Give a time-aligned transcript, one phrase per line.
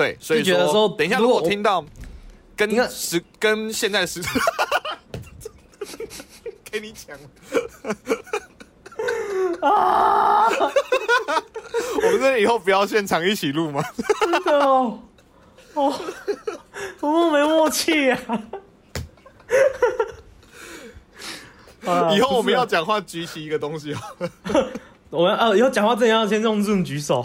[0.00, 1.84] 对，所以就觉得说等一下如如果听到
[2.56, 4.22] 跟时跟现在的时，
[6.64, 7.14] 给你讲
[9.60, 10.48] 啊！
[10.48, 13.84] 我们这以后不要现场一起录吗？
[14.20, 14.98] 真的哦，
[15.74, 16.00] 哦，
[17.00, 18.18] 我们没默契啊。
[21.84, 24.00] 啊以后我们要讲话举起一个东西哦。
[25.10, 27.22] 我们呃，以后讲话真的要先用这种举手。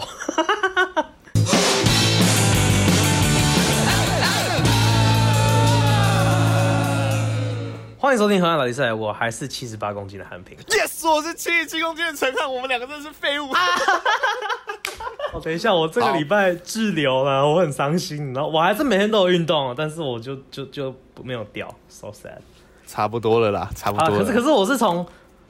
[8.06, 10.56] 欢迎收听《河岸老弟赛》，我还是七十八公斤的韩平。
[10.68, 13.50] Yes，我是七十七公斤的陈汉，我们两个真的是废物。
[15.34, 18.32] 哦，等一下，我这个礼拜滞留了，我很伤心。
[18.32, 22.38] 然后我还是每天都有运动，但是我就就就没有掉，so sad。
[22.86, 24.24] 差不多了啦，差不啊，多了。
[24.24, 25.04] 可是可是我是从，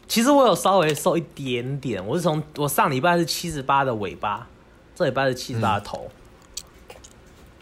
[0.08, 4.46] 其实我有稍微瘦一点点，我是从我上礼拜是七十八的尾巴，
[4.94, 6.10] 这礼拜是七十八的头，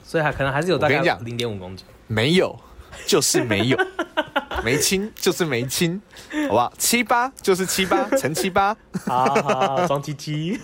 [0.05, 1.85] 所以还可能还是有大概零点五公斤。
[2.07, 2.57] 没有，
[3.07, 3.79] 就是没有，
[4.65, 6.01] 没亲就是没亲，
[6.49, 6.73] 好吧？
[6.79, 10.59] 七八就是七八 乘七八好好，装鸡鸡。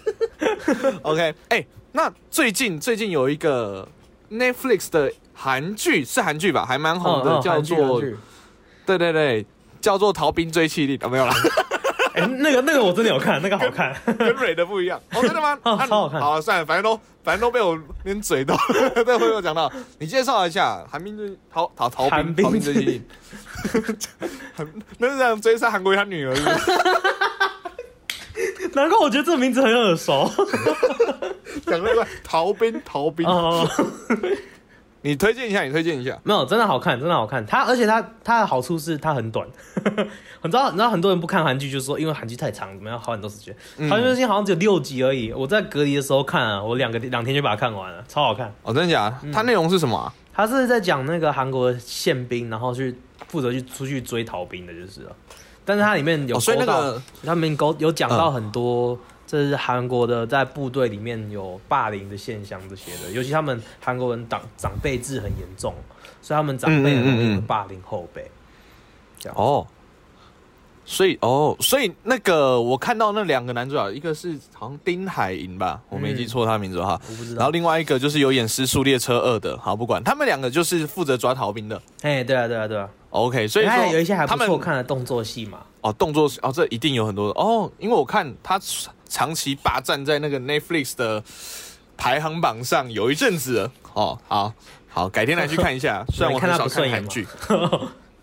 [1.02, 1.34] OK。
[1.48, 3.88] 哎、那最近最近有一个
[4.30, 6.64] Netflix 的韩剧，是韩剧吧？
[6.64, 8.00] 还蛮红的，叫做
[8.86, 9.46] 对对对，
[9.80, 11.34] 叫做《逃兵追气令》啊，没有啦，
[12.14, 13.94] 哎、那个那个我真的有看，那个好看。
[14.16, 15.00] 跟蕊的不一样。
[15.14, 15.58] 哦，真的吗？
[15.64, 18.54] 哦那超好看好了，算了，反正都反正都被我连嘴都，
[19.04, 19.70] 对，会有讲到。
[19.98, 23.04] 你介绍一下韩冰追逃逃逃兵逃兵追击令，
[24.54, 26.72] 很 那是追杀韩国瑜他女儿是是。
[28.74, 30.30] 难怪我觉得这个名字很耳熟。
[31.66, 33.68] 讲那个逃兵逃兵，哦，
[35.04, 36.18] 你推荐一下，你推荐一下。
[36.24, 37.44] 没有，真的好看，真的好看。
[37.44, 39.46] 它而且它它的好处是它很短。
[40.42, 43.54] 你知道你知道很多人不看韩剧，就是说因为韩剧太长，我们要花很多时间。
[43.76, 45.30] 嗯韩剧最近好像只有六集而已。
[45.30, 48.50] 我在隔离的时候看啊，我两个两天就把它看完了，超好看。
[48.62, 49.14] 哦，真的假？
[49.30, 50.12] 它内容是什么啊？
[50.32, 52.96] 他是在讲那个韩国的宪兵，然后去
[53.28, 55.14] 负责去出去追逃兵的，就是了。
[55.66, 58.98] 但是它里面有哦，所以那个他们勾有讲到嗯很多，
[59.34, 65.74] 这是韩国的在部队里面有霸凌的现象这些的，尤其他们韩国人长长辈制很严重，
[66.22, 68.30] 所以他们长辈很容易霸凌后辈。
[69.18, 69.66] 这样哦，
[70.84, 76.92] 所以哦，所以那个我看到那两个男主角，一个是好像丁海寅吧，我没记错他名字的话。
[77.10, 77.38] 我不知道。
[77.38, 81.82] 然后另外一个就是有演《失速列车二》的，好不管，他们两个就是负责抓逃兵的。
[82.02, 85.58] 哎，对啊，对啊，对啊，OK，所以说还有一些还不错看的动作戏嘛。
[85.80, 88.58] 哦，动作哦，这一定有很多哦，因为我看他
[89.08, 91.22] 长期霸占在那个 Netflix 的
[91.96, 94.18] 排行榜上有一阵子了哦。
[94.28, 94.52] 好
[94.88, 96.04] 好，改天来去看一下。
[96.12, 97.26] 虽然我看很少看韩剧，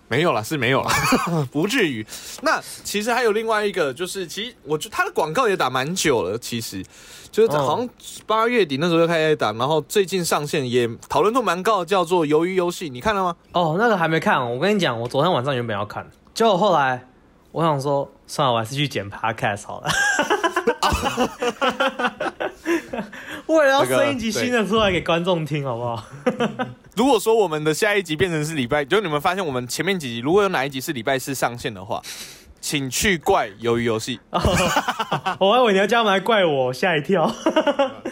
[0.07, 0.91] 没有啦，是没有啦，
[1.51, 2.05] 不至于。
[2.41, 6.83] 那其实还有另外一个，就是其实我觉得它的广告也打蛮久了，其实
[7.31, 7.89] 就是哦好像
[8.25, 13.35] 八月底那时候就开始打，然后最近上线也讨论度蛮高的，叫做《鱿鱼游戏》，你看了吗？
[13.53, 14.49] 哦，那个还没看。
[14.49, 17.05] 我跟你讲，我昨天晚上原本要看，结果后来
[17.53, 19.89] 我想说，算了，我还是去剪 podcast 好了。
[23.47, 26.01] 为了要这个生一集新的出来给观众听，好不好？
[26.95, 32.01] 如果说我们的下一集变成是礼拜，就你们发现我们前面几集如果有哪一集是礼拜四上线的话，
[32.61, 34.17] 请去怪鱿鱼游戏，
[35.37, 37.29] 我还以为你要叫他们来怪我，吓一跳。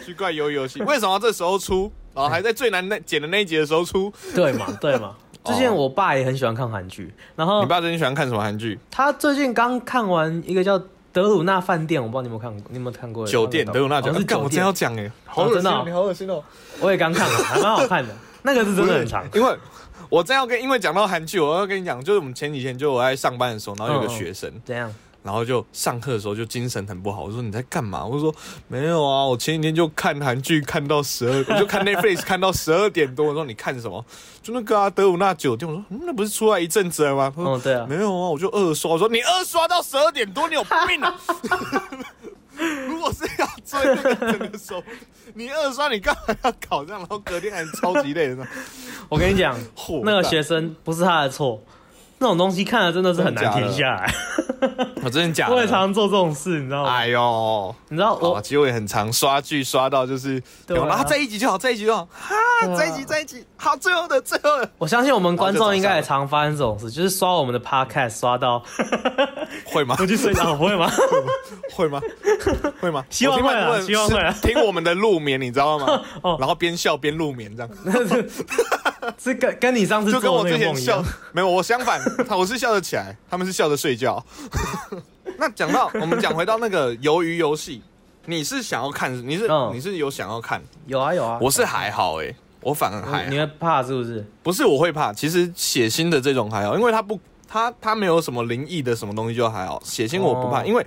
[0.04, 1.90] 去怪鱿鱼游戏，为什么要这时候出？
[2.14, 4.12] 然后还在最难那剪的那一集的时候出？
[4.34, 5.14] 对嘛，对嘛。
[5.52, 8.78] 之前我爸也很喜欢看韩剧，然后你爸最近喜欢看什么韩剧？
[8.90, 10.78] 他最近刚看完一个叫
[11.12, 13.26] 《德鲁纳饭店》，我不知道你有没有看过，你有没有看过？
[13.26, 16.42] 酒店，德鲁纳酒店，我真要，讲哎，好恶心哦，真的哦你好恶心哦，
[16.80, 18.14] 我也刚看了，还蛮好看的。
[18.42, 19.24] 那个是真的很长。
[19.34, 19.56] 因为
[20.08, 24.92] 我真要跟，因为讲到韩剧，我要跟你讲，就是我们前几天就我在上班的时候，然后有个学生，怎样？
[25.22, 27.24] 然后就上课的时候就精神很不好。
[27.24, 28.04] 我说你在干嘛？
[28.04, 28.34] 我说
[28.68, 33.26] 没有啊，我前几天就看韩剧看到十二，我就看 Netflix 看到十二点多。
[33.26, 34.04] 我说你看什么？
[34.42, 35.68] 就那个啊，德鲁纳酒店。
[35.68, 37.32] 我说、嗯、那不是出来一阵子了吗？
[37.34, 37.86] 他说嗯，对啊。
[37.88, 38.90] 没有啊，我就二刷。
[38.92, 41.14] 我说你二刷到十二点多，你有病啊！
[42.86, 44.82] 如果是要追那个整的时候，
[45.32, 47.00] 你二刷你干嘛要搞这样？
[47.00, 48.46] 然后隔天还超级累的。
[49.08, 49.58] 我跟你讲，
[50.04, 51.62] 那个学生不是他的错，
[52.20, 54.14] 那种东西看了真的是很难停下来。
[55.02, 55.54] 我真的假的？
[55.54, 56.90] 我也常常做这种事，你知道吗？
[56.94, 68.62] 哎呦，你知道我我其实我也很常刷剧刷到就是，对啊然后再一集就好，在一集就好，哈，对啊再一集在一集，好，最后的最后的，我相信我们观众应该也常发生这种事，就是刷我们的 podcast 刷到
[69.64, 69.96] 会吗？
[69.98, 70.90] 我去睡觉， 会吗？
[71.72, 72.00] 会吗？
[72.82, 73.02] 会吗？
[73.08, 76.02] 希望会啊我听蛮多人希望会啊听我们的入眠，你知道吗？
[76.20, 77.70] 哦然后边笑边入眠这样，
[79.18, 81.02] 是跟跟你上次就跟我之前笑
[81.32, 81.98] 没有，我相反，
[82.36, 84.24] 我是笑得起来，他们是笑着睡觉。
[85.38, 87.82] 那讲到我们讲回到那个鱿鱼游戏，
[88.26, 94.24] 你是想要看，你是、嗯你是有想要看，有啊有啊，我是还好哎、我反而还好你会怕是不是？
[94.42, 97.18] 不是我会怕，其实血腥的这种还好，因为它不，
[97.48, 99.80] 它它没有什么灵异的什么东西就还好。
[99.84, 100.84] 血腥我不怕，哦因为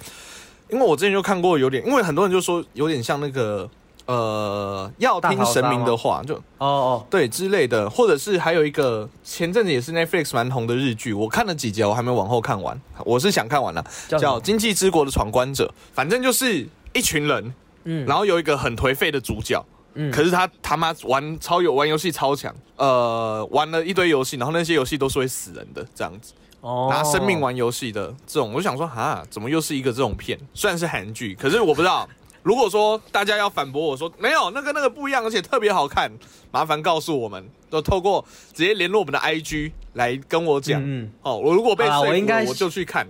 [0.69, 3.67] 因为我之前就看过有点，因为很多人就说有点像那个
[4.05, 17.53] 呃，要听神明的话，就哦哦，对之类的，或者是还有一个前阵子也是 Netflix 蛮红的日剧，我看了几集，我还没往后看完，我是想看完了，叫叫《经济之国的闯关者》，反正就是一群人，
[17.85, 19.63] 嗯，然后有一个很颓废的主角。
[19.94, 20.11] 嗯。
[20.11, 26.88] 可是他他妈玩超有玩游戏超强，呃，玩了一堆游戏，然后那些游戏都是会死人的这样子，哦。
[26.89, 30.38] 拿生命玩游戏的这种，我就想说，哈，怎么又是一个这种片？
[30.53, 32.09] 虽然是韩剧，可是我不知道，
[32.43, 36.11] 如果说大家要反驳我说没有那个那个不一样，而且特别好看，
[36.51, 38.23] 麻烦告诉我们，都透过
[38.53, 40.81] 直接联络我们的 IG 来跟我讲。
[40.81, 43.07] 嗯嗯哦，我如果被好啦说服了，我应该我就去看，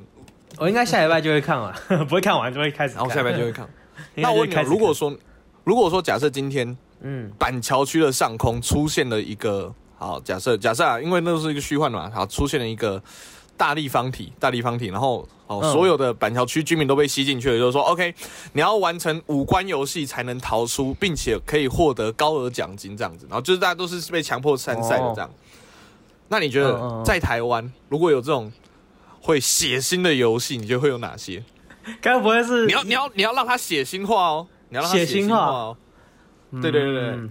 [0.58, 1.74] 我应该下礼拜就会看完，
[2.08, 3.02] 不会看完就会开始看。
[3.02, 3.68] 然后下礼拜就会看。
[4.16, 5.16] 那我如果说
[5.64, 13.02] 如果说假设今天嗯板桥区的上空出现了一个好，假设假设啊，因为那是一个虚幻的嘛，好，出现了一个
[13.56, 18.14] 大立方体，大立方体，然后哦，嗯所有的板桥区居民都被吸进去了，就是说，OK，
[18.54, 25.30] 你要完成五关游戏才能逃出，并且可以获得高额奖金这样子，然后就是大家都是被强迫参赛的这样。
[26.28, 28.52] 那你觉得在台湾如果有这种
[29.22, 31.44] 会血腥的游戏，你觉得会有哪些？
[32.02, 35.78] 该不会是你要你要你要让他血腥化哦，你要让它血腥化血腥化哦。
[36.62, 37.30] 对对对对嗯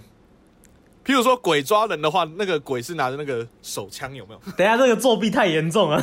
[1.04, 4.40] 譬如说鬼抓人的话，那个鬼是拿着那个手枪，有没有？
[4.56, 6.02] 等一下这个作弊太严重了。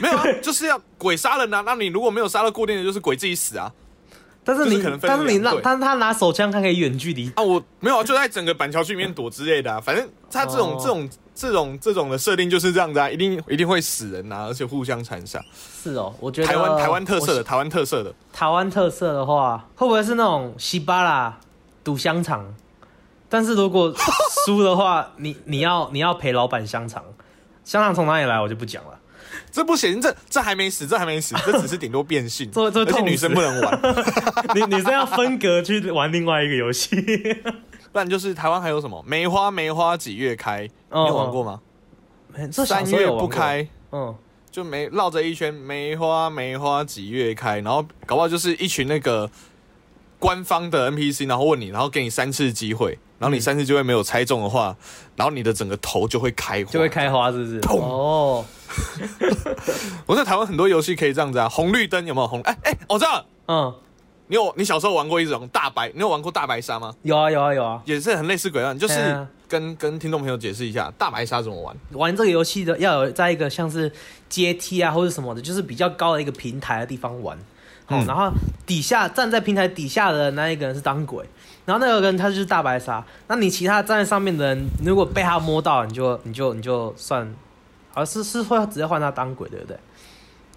[0.00, 1.62] 没有啊， 就是要鬼杀人啊。
[1.66, 3.72] 那你如果没有杀到固定的，就是鬼自己死啊。
[4.44, 7.30] 但是你就是可能分但是你让他他拿手枪，他可以远距离。
[7.36, 9.80] 啊，我没有啊，就在整个板桥区里面躲之类的啊。
[9.80, 15.40] 反正他这种、哦这种这种这种的设定就是这样子啊，一定一定会死人啊，而且互相残杀。
[15.82, 21.38] 是哦，我觉得台湾台湾特色的台湾特色的，台湾特色的话，会不会是那种西巴拉
[21.84, 22.52] 赌香肠？
[23.32, 23.90] 但是如果
[24.44, 27.02] 输的话， 你你要你要赔老板香肠，
[27.64, 28.98] 香肠从哪里来我就不讲了。
[29.50, 33.00] 这不行，这这还没死，这还没死，这只是顶多变性， 这这痛死。
[33.00, 33.80] 而且女生不能玩，
[34.54, 36.94] 你你是要分隔去玩另外一个游戏？
[37.90, 39.02] 不然就是台湾还有什么？
[39.06, 41.58] 梅花梅花几月开，你有玩过吗？
[42.52, 43.66] 这三月不开。
[43.92, 44.14] 嗯，
[44.50, 49.30] 就没绕着一圈梅花梅花几月开，然后搞不好就是一群那个
[50.18, 54.76] 官方的 NPC，然后问你，然后给你三次机会，然后你嗯三次机会没有猜中的话，
[55.14, 56.88] 然后你的整个头就会开花，就会。
[56.88, 57.60] 开花，是不是？
[57.60, 58.44] 砰哦，
[60.06, 62.40] 我在台湾很多游戏可以这样子啊，红绿灯有没有红？
[62.42, 63.72] 哎哎，我知道，嗯，
[64.26, 66.92] 你有你小时候玩过一种大白，你有玩过大白鲨吗？
[67.02, 67.80] 有啊有啊有啊。
[67.84, 71.76] 也是很类似鬼案，就是跟跟听众朋友解释一下大白鲨怎么玩。
[71.92, 73.90] 玩这个游戏的要有在一个像是
[74.28, 77.38] 阶梯啊或者什么的，就是比较高的一个平台的地方玩。
[77.84, 78.30] 好、嗯然后
[78.64, 81.26] 底下站在平台底下的那一个人是当鬼，
[81.64, 83.04] 然后那个人他就是大白鲨。
[83.28, 87.24] 那你其他站在上面的人，如果被他摸到，你就你就你就算，
[87.92, 89.76] 好像是是会直接换他当鬼，对不对？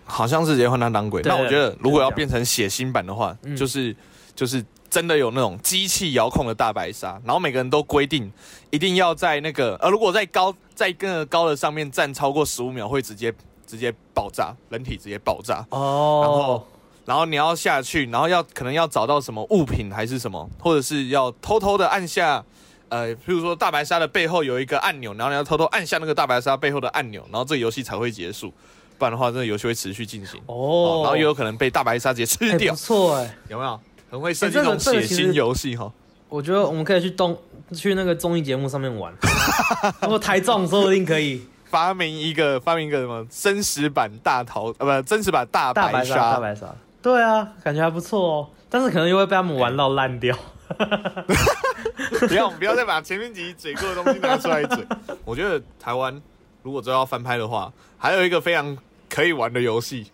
[0.05, 1.21] 好像是直接换他当鬼。
[1.21, 3.95] 对那我觉得如果要对变成血腥版的话，嗯就是
[4.35, 8.31] 就是真的有那种机器遥控的大白鲨，然后每个人都规定
[8.69, 13.33] 一定要在那个呃，如果在高在更高的上面站超过十五秒，会直接
[13.65, 15.65] 直接爆炸，人体直接爆炸。
[15.69, 16.67] 哦然哦后，
[17.05, 22.43] 然后你要下去，然后要可能要找到什么物品还是什么，或者是要偷偷的按下，
[22.89, 28.51] 呃，譬如说大白鲨的背后有一个按钮，然后你要偷偷按下那个大白鲨背后的按钮，然后这个游戏才会结束，
[28.97, 30.39] 不然的话，这个游戏会持续进行。
[30.47, 33.79] 哦哦，然后也有可能被大白鲨直接吃掉错哎，有没有？
[34.09, 35.91] 很会设计哎这种血腥游戏哈。
[36.27, 37.37] 我觉得我们可以去东
[37.73, 39.13] 去那个综艺节目上面玩，
[40.01, 41.41] 如果台中说不定可以。
[41.67, 46.73] 发明一个发明一个什么真实版大逃呃不真实版大白大白鲨，大，白鲨，
[47.05, 48.49] 对啊，感觉还不错哦。
[48.67, 50.35] 但是可能又会被他们玩到烂掉。
[52.27, 54.83] 不要不要再把前面几集嘴过的东西拿出来嘴。
[55.23, 56.19] 我觉得台湾
[56.63, 58.75] 如果真要翻拍的话，还有一个非常
[59.07, 60.11] 可以玩的游戏，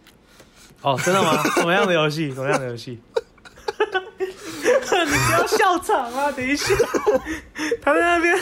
[0.82, 1.42] 哦，真的吗？
[1.56, 2.34] 什么样的游戏？
[2.34, 3.00] 什么样的游戏？
[4.20, 6.30] 你不要笑场啊！
[6.34, 6.76] 等一下，
[7.82, 8.38] 他在那边，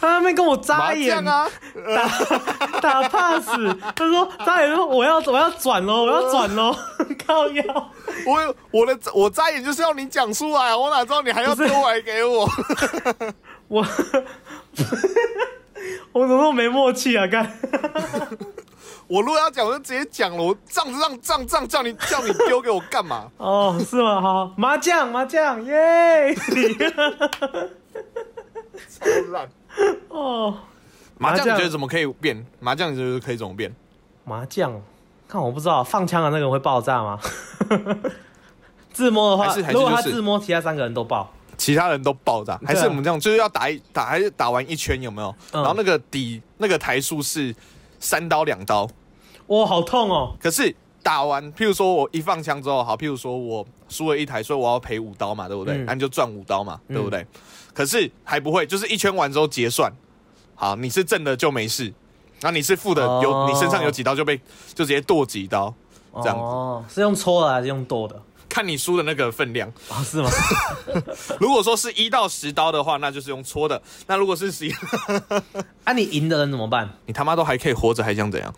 [0.00, 1.48] 他在那边跟我眨眼，啊，
[2.80, 3.48] 打 打 pass。
[3.94, 6.76] 他说眨眼说我要我要转喽，我要转喽，
[7.26, 7.62] 靠腰。
[8.26, 12.48] 我我的我眨眼就是要你讲出来啊，我哪知道你还要丢来给我？
[13.68, 13.84] 我
[16.12, 17.26] 我怎么那么没默契啊？
[17.26, 17.50] 干，
[19.08, 20.42] 我如果要讲，我就直接讲了。
[20.42, 23.30] 我这样子让这样这样叫你叫你丢给我干嘛？
[23.38, 24.20] 哦，是吗？
[24.20, 26.34] 好，麻将麻将，耶！
[28.88, 29.48] 超烂。
[30.08, 30.58] 哦，
[31.18, 32.44] 麻将你觉得怎么可以变？
[32.60, 33.74] 麻将你觉得可以怎么变？
[34.24, 34.80] 麻将，
[35.28, 37.20] 看我不知道放枪的那个人会爆炸吗？
[38.92, 41.30] 自摸的话还是还，是如果他自摸，其他三个人都爆。
[41.58, 45.34] 其他人都爆炸，还是我们这样，就是要打一打，还是打完一圈有没有？
[45.52, 47.54] 嗯然后那个底那个台数是
[47.98, 48.86] 三刀两刀，
[49.46, 50.36] 哇，好痛哦！
[50.38, 55.76] 可是打完，譬如说我一放枪之后，好，譬如说我输了一台，所以我要赔五刀嘛，对不对？
[55.78, 57.26] 嗯那、你就赚五刀嘛，对不对？
[57.76, 59.92] 可是还不会，就是一圈完之后结算，
[60.54, 61.84] 好，你是正的就没事，
[62.40, 64.38] 然后你是负的，有哦你身上有几刀就被
[64.74, 65.74] 就直接剁几刀，
[66.22, 68.18] 这样子哦，是用搓的还是用剁的？
[68.48, 69.70] 看你输的那个分量。
[69.90, 70.30] 啊，是吗？
[71.38, 74.72] 如果说是一到十刀的话，那就是用搓的；那如果是十一，
[75.84, 76.88] 啊，你赢的人怎么办？
[77.04, 78.54] 你他妈都还可以活着，还想怎样？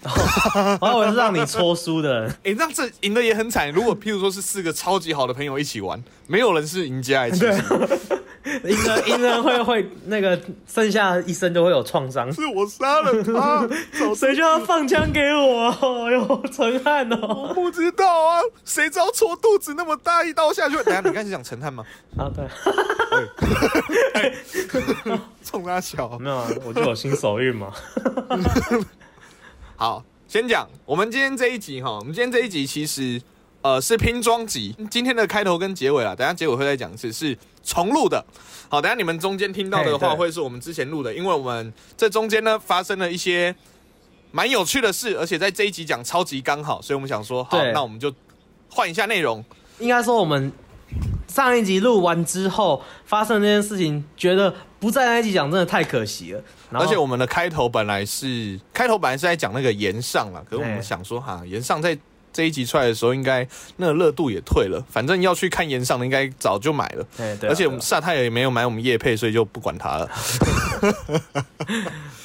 [0.81, 2.31] 我还以为是让你搓输的人。
[2.45, 3.73] 哎、那这赢的也很惨。
[3.73, 7.65] 如果譬如说是四个超级好的朋友一起玩，没有人是赢家，哎，其实
[8.65, 12.33] 赢了赢了会会那个剩下一生都会有创伤。
[12.33, 15.69] 是我杀了他， 早谁叫他放枪给我？
[16.07, 17.53] 哎呦，陈汉我哦！
[17.55, 20.77] 不知道啊，谁知道戳肚子那么大一刀下去？
[20.85, 21.85] 等下你刚才讲陈汉吗？
[22.17, 22.47] 啊，对，
[25.45, 26.19] 冲他小。
[26.19, 27.73] 没有啊，我就有新手运嘛。
[29.77, 33.21] 好，先讲我们今天这一集哈，我们今天这一集其实
[33.63, 37.37] 呃是拼装集，今天的开头跟结尾啊，等下结尾会再讲一次，是
[37.69, 38.25] 重录的。
[38.71, 43.55] 好，等下你们中间听到的话会是我们之前录的，因为我们这中间呢发生了一些
[44.31, 48.13] 蛮有趣的事，而且在这一集讲超级刚好，所以我们想说，好，那我们就
[48.71, 49.45] 换一下内容。
[49.79, 50.51] 应该说我们
[51.29, 56.43] 上一集录完之后发生这件事情，觉得不在那一集讲真的太可惜了。
[56.73, 61.97] 而且我们的开头本来是开头本来是在讲那个岩上了，可是我们想说哈，岩上在
[62.39, 63.45] 这一集出来的时候，应该
[63.79, 67.05] 那个热度也退了，反正要去看岩上的应该早就买了。
[67.17, 70.09] 对对啊而且我们萨泰尔也没有买我们叶配，所以就不管它了。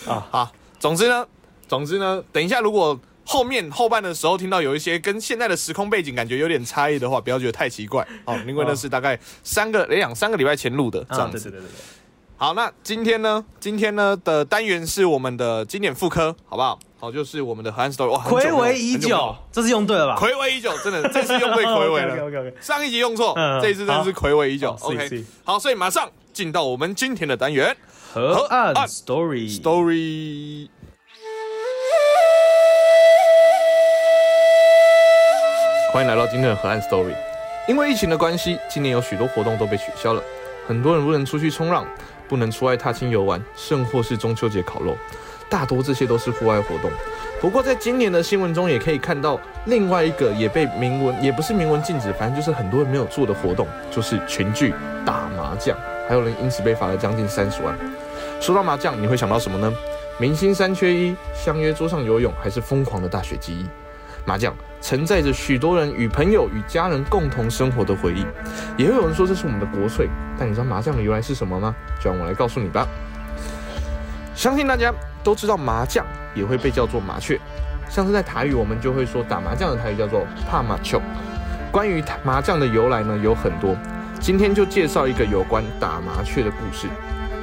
[0.05, 1.25] 啊 好，总之呢，
[1.67, 11.50] 总之呢，等一下如果后面后半的时候听到有一些跟现在的时空背景感觉有点差异的话，不要觉得太奇怪哦，因为那是大概三个两三个礼拜前录的这啊样子。
[11.50, 11.75] 对对对对对，
[12.38, 13.43] 好，那今天呢？
[13.60, 16.77] 今天呢的单元是我们的经典复科，好不好？
[17.03, 18.10] 好，就是我们的河岸 story。
[18.12, 20.15] 哇，暌违已久这次用对了吧？
[20.17, 22.53] 暌违已久，真的，这次用对暌违了。
[22.62, 24.74] 上一集用错，嗯这一次真的是暌违已久。
[24.79, 27.75] OK，好，所以马上进到我们今天的单元
[28.13, 30.69] 河岸岸 story story。
[35.91, 37.13] 欢迎来到今天的河岸 story。
[37.67, 40.24] 因为疫情的关系，今年有许多活动都被取消了，
[40.65, 41.86] 很多人不能出去冲浪，
[42.29, 44.95] 不能出外踏青游玩，甚或是中秋节烤肉，
[45.53, 46.89] 大多这些都是户外活动。
[47.39, 54.74] 不过，在今年的新闻中也可以看到另外一个也被明文，也不是明文禁止，反正就是很多人没有做的活动，就是群聚
[55.05, 55.77] 打麻将，
[56.10, 57.77] 还有人因此被罚了将近三十万。
[58.41, 59.72] 说到麻将，你会想到什么呢？
[60.17, 63.67] 明星三缺一，相约桌上游泳，还是疯狂的大雪记忆？
[64.25, 68.25] 麻将承载着许多人与朋友与家人共同生活的回忆，
[68.75, 70.10] 也会有人说这是我们的国粹。
[70.39, 71.75] 但你知道麻将的由来是什么吗？
[72.01, 72.88] 就让我来告诉你吧。
[74.33, 74.91] 相信大家
[75.23, 77.39] 都知道麻将也会被叫做麻雀，
[77.89, 81.01] 像是在台语我们就会说打麻将的台语叫做帕麻球。
[81.71, 83.75] 关于麻将的由来呢有很多，
[84.19, 86.87] 今天就介绍一个有关打麻雀的故事。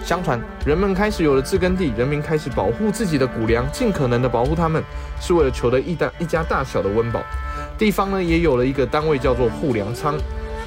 [0.02, 4.82] 相传，人们开始有了自耕地，人民开始保护自己的谷粮，尽可能的保护它们，
[5.20, 7.20] 是为了求得一大一家大小的温饱。
[7.76, 10.14] 地方呢也有了一个单位叫做护粮仓，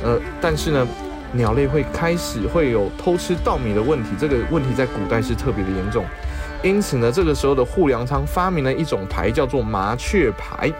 [0.03, 0.87] 呃，但是呢，
[1.31, 6.05] 鸟类会开始会有偷吃稻米的问题，这个问题在古代是特别的严重。
[6.63, 10.71] 因此呢，这个时候的护粮仓发明了一种牌，叫做麻雀牌，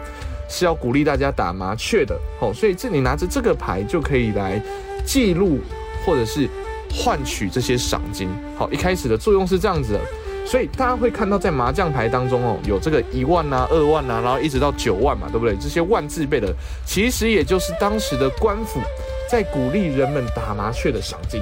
[0.48, 2.18] 是要鼓励大家打麻雀的。
[2.40, 4.62] 哦，所以这里拿着这个牌就可以来
[5.06, 5.60] 记录
[6.06, 6.48] 或者是
[6.90, 8.30] 换取这些赏金。
[8.58, 10.00] 好，一开始的作用是这样子的，
[10.46, 15.54] 所以大家会看到在麻将牌当中哦，有这个一万啊、二万啊，然后一直到九万嘛，对不对？
[15.58, 16.54] 这些万字辈的，
[16.86, 18.80] 其实也就是当时的官府
[19.30, 21.42] 在鼓励人们打麻雀的赏金。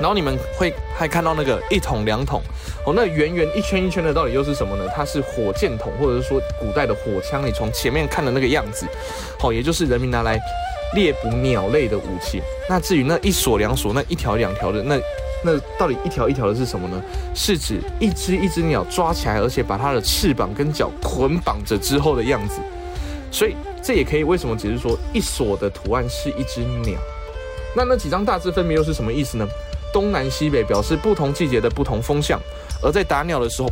[0.00, 2.42] 然后你们会还看到那个一桶两桶
[2.84, 4.84] 哦，那圆圆一圈一圈的到底又是什么呢？
[4.94, 8.86] 它是火箭筒，或者是说古代的火枪，你从前面看的那个样子，
[9.38, 10.38] 好、也就是人民拿来
[10.94, 12.42] 猎捕鸟类的武器。
[12.68, 14.98] 那至于那一锁两锁，那一条两条的，那
[15.44, 17.00] 那到底一条一条的是什么呢？
[17.34, 22.60] 是指一只一只鸟抓起来，而且把它的翅膀跟脚捆绑着之后的样子。
[23.30, 26.98] 所以这也可以为什么解释说一锁的图案是一只鸟？
[27.76, 29.48] 那那几张大字分别又是什么意思呢？
[29.94, 32.40] 东南西北表示不同季节的不同风向，
[32.82, 33.68] 而在打鸟的时候，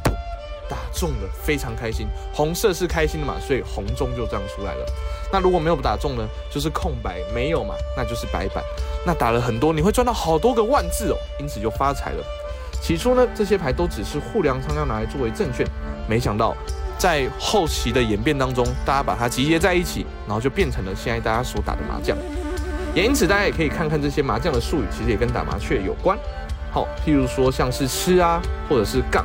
[0.71, 2.07] 打中了，非常开心。
[2.33, 4.87] 红色是开心的嘛，所以红中就这样出来了。
[5.33, 8.63] 那如果没有打中呢，就是空白，没有嘛，那就是白板。
[9.05, 12.25] 那打了很多，你会赚到好多个万字哦，因此就发财了。
[12.81, 15.67] 起初呢，这些牌都只是互粮仓要拿来作为证券，
[16.09, 16.57] 没想到
[16.99, 22.17] 在后期的演变当中，大家把它集结在一起，然后就变成了现在大家所打的麻将。
[22.95, 26.19] 也因此大家也可以看看这些麻将的术语，其实也跟打麻雀有关。
[26.71, 29.25] 好，譬如说像是吃啊，或者是杠，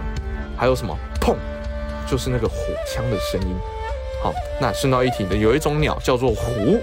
[0.55, 1.35] 还有什么碰，
[2.09, 2.55] 就是那个火
[2.87, 3.55] 枪的声音。
[4.21, 6.81] 好，那顺道一提的，有一种鸟叫做狐，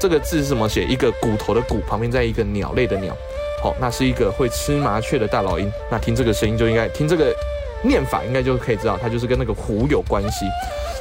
[0.00, 0.84] 这个字是怎么写？
[0.84, 3.16] 一个骨头的骨旁边在一个鸟类的鸟。
[3.62, 5.72] 好，那是一个会吃麻雀的大老鹰。
[5.90, 7.34] 那听这个声音就应该听这个
[7.82, 10.46] 念法，应该就可以知道它就是跟那个狐有关系。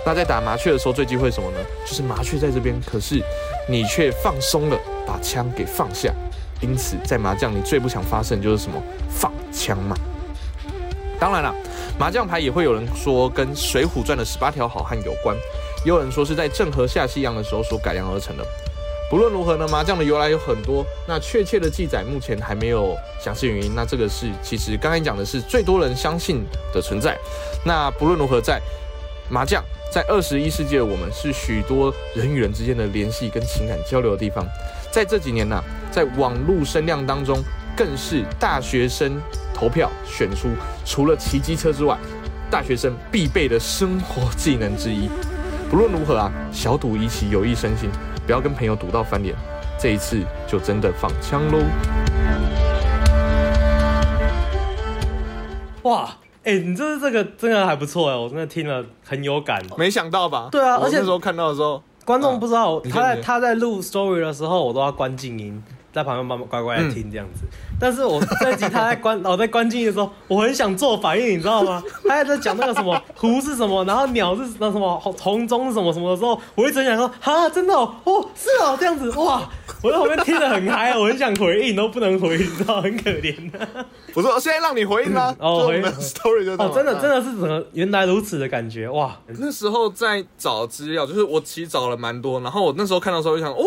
[0.06, 1.58] 那在打麻雀的时候最忌讳什么呢？
[1.86, 3.22] 就是麻雀在这边，可是
[3.68, 6.14] 你却放松了，把枪给放下。
[6.62, 9.96] 因此在麻将你最不想发生就是什么放枪嘛。
[11.20, 11.54] 当然了，
[12.00, 15.36] 麻将牌也会有人说跟《水浒传》的十八条好汉有关，
[15.84, 18.46] 也有人说是在郑和下西洋的时候所改良而成的。
[19.10, 23.74] 不论如何呢，麻将的由来有很多，那确切的记载目前还没有详细原因。
[23.74, 27.18] 那这个是其实刚才讲的是最多人相信的存在。
[27.64, 28.62] 那不论如何，在
[29.30, 34.46] 麻将在二十一世纪的我们是许多人与人之间的联系跟情感交流的地方。
[34.92, 37.42] 在这几年呢，在网络声量当中，
[37.78, 39.22] 更是大学生
[39.54, 40.50] 投票选出
[40.84, 41.98] 除了骑机车之外，
[42.52, 45.10] 大学生必备的生活技能之一。
[45.70, 47.90] 不论如何啊，小赌怡情，有益身心。
[48.28, 49.34] 不要跟朋友赌到翻脸，
[49.80, 51.60] 这一次就真的放枪喽！
[55.84, 56.10] 哇，
[56.44, 59.64] 哎，你这这个真的还不错哎，我真的听了很有感。
[59.78, 60.50] 没想到吧？
[60.52, 67.46] 对啊，而且那时候看到的时候，观众不知道他在他在录 story 的时候，我都要关静音，在旁边慢慢乖乖的听这样子。
[67.80, 71.84] 但是我这集他在关， 我在关静音的时候，我很想做反应，你知道吗？
[72.08, 79.48] 他还在讲那个什么 湖是什么，然后鸟是那什么红中是什么什么的时候，我一直想说，哈，真的哦，哦，是哦，这样子，哇，
[79.84, 83.36] 我在旁边听得很嗨，我很想回应都不能回应，知道很可怜。
[84.16, 85.84] 我说现在让你回应啦，哦，回应。
[85.84, 89.16] story 就哦，真的真的是怎么原来如此的感觉，哇！
[89.40, 93.64] 那时候在找资料，就是我其实找了蛮多，然后我那时候看到时候就想，哦。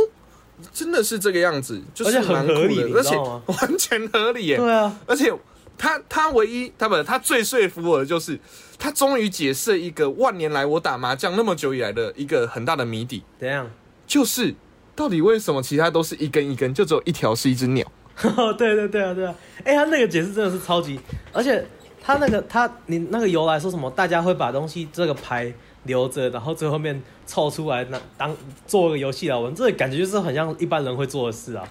[0.73, 4.57] 真的是这个样子，就是很合理，而且完全合理耶。
[4.57, 5.33] 对啊，而且
[5.76, 8.38] 他他唯一他不他最说服我的就是，
[8.79, 13.23] 他终于解释一个万年来我打麻将那么久以来的一个很大的谜底。
[13.39, 13.71] 怎样？
[14.06, 14.54] 就是
[14.95, 17.87] 到底为什么其他都是一根一根，就只有一条是一只鸟？
[18.58, 19.34] 对对对啊对啊！
[19.65, 21.00] 哎，他那个解释真的是超级，
[21.32, 21.65] 而且
[22.02, 25.52] 他那个他你那个由来说什么，大家会把东西这个牌。
[25.84, 28.34] 留着，然后最后面凑出来，那当
[28.66, 31.66] 做个游戏来玩，这感觉就是很像一般人会做的事啊。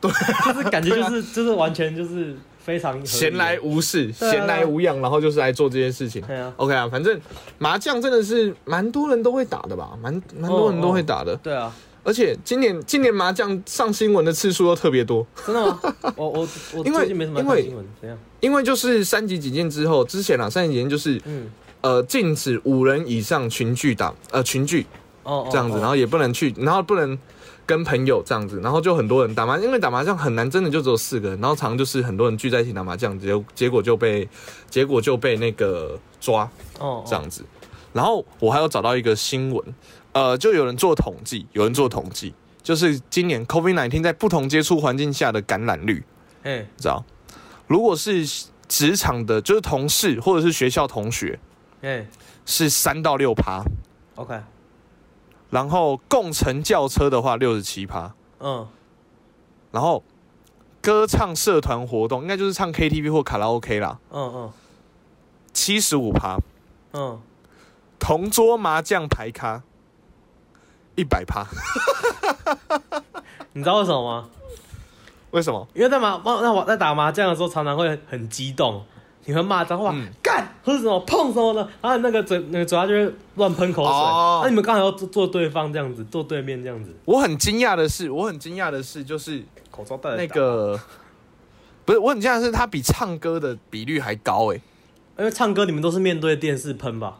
[0.00, 0.10] 对，
[0.44, 6.20] 就是感觉就是 就是完全就是非常闲来无事、闲来无恙，然后就是来做这件事情。
[6.22, 7.18] 对啊，OK 啊，反正
[7.58, 11.34] 麻将真的是蛮多人都会打的吧，蛮蛮多人都会打的。
[11.36, 15.26] 对啊，而且今年今年麻将上新闻的次数都特别多。
[15.46, 15.80] 真的吗？
[16.14, 18.18] 我我我最近没什么看新闻，怎样？
[18.40, 21.48] 因为就是三级警戒之后，之前啊三级警戒就是嗯。
[21.86, 24.84] 呃，禁止五人以上群聚打，呃，群聚，
[25.22, 27.16] 哦，这样子，然后也不能去，然后不能
[27.64, 34.28] 跟朋友这样子，然后就很多人打麻，因为打麻将很难，真的就只有四个人，然后常就是很多人聚在一起打麻将，结结果就被
[34.68, 37.44] 结果就被那个抓，哦，这样子，
[37.92, 39.64] 然后我还有找到一个新闻，
[40.10, 46.02] 呃，就有人做统计，有人做统计，就是今年 COVID nineteen 在不同接触环境下的感染率，
[46.42, 47.04] 哎，知道，
[47.68, 48.26] 如果是
[48.66, 51.38] 职场的，就是同事或者是学校同学。
[51.82, 52.06] 哎，
[52.44, 53.62] 是三到六趴
[54.16, 54.40] ，OK。
[55.50, 58.66] 然后共乘轿车的话，六十七趴，嗯。
[59.70, 60.02] 然后
[60.80, 64.52] 歌唱社团活动，应该就是唱 KTV 或卡拉 OK 啦，嗯嗯。
[65.52, 66.38] 七十五趴，
[66.92, 67.20] 嗯。
[67.98, 69.62] 同桌麻将牌咖，
[70.96, 71.46] 一百趴。
[73.52, 74.28] 你知道为什么吗？
[75.30, 75.66] 为什么？
[75.74, 78.84] 因为在麻那我在打麻将的时候，常常会很激动。
[79.26, 83.92] 你会骂脏话，干或者什么碰什么的，然后那个嘴那个嘴巴就会乱喷口水。
[84.44, 86.94] 那你们刚好要做做对方这样子，做对面这样子。
[87.04, 90.78] 我很惊讶的是，我很惊讶的是，就是口罩戴那个，
[91.84, 94.60] 不是我很惊讶的是，他比唱歌的比率还高哎。
[95.18, 97.18] 因为唱歌你们都是面对电视喷吧？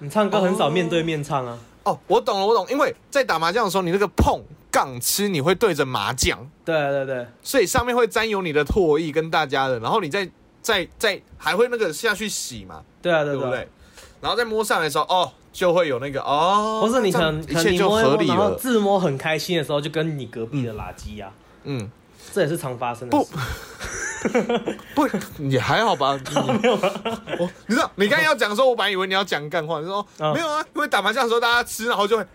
[0.00, 1.56] 你唱歌很少面对面唱啊。
[1.84, 6.44] 哦，我懂了，我懂，因为在打麻将的时候，你那个碰杠吃，你会对着麻将。
[6.64, 7.24] 对对对。
[7.44, 10.28] 所以上面会沾有你的唾液跟大家的，然后你在。
[10.66, 12.82] 再再还会那个下去洗嘛？
[13.00, 13.68] 对啊，对不对？
[14.20, 18.52] 然后再摸上来的时候，哦，就会有那个哦，不是你可一切就合理了。
[18.56, 21.30] 自摸很开心的时候，就跟你隔壁的垃圾呀，
[21.62, 21.88] 嗯，
[22.32, 23.16] 这也是常发生的。
[23.16, 23.28] 不，
[24.96, 25.08] 不，
[25.48, 26.18] 也还好吧？
[26.60, 26.74] 没有
[27.38, 30.66] 我你知道，你刚才要讲的时候，我本来以为你要讲干话，你说没有啊？
[30.74, 32.26] 因为打麻将的时候大家吃，然后就会。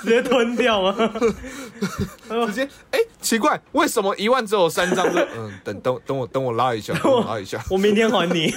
[0.00, 0.94] 直接吞掉吗？
[2.46, 5.06] 直接哎，奇怪，为什么一万只有三张？
[5.36, 6.92] 嗯，等等等我等我拉一下，
[7.26, 8.52] 拉一下，我明天还你。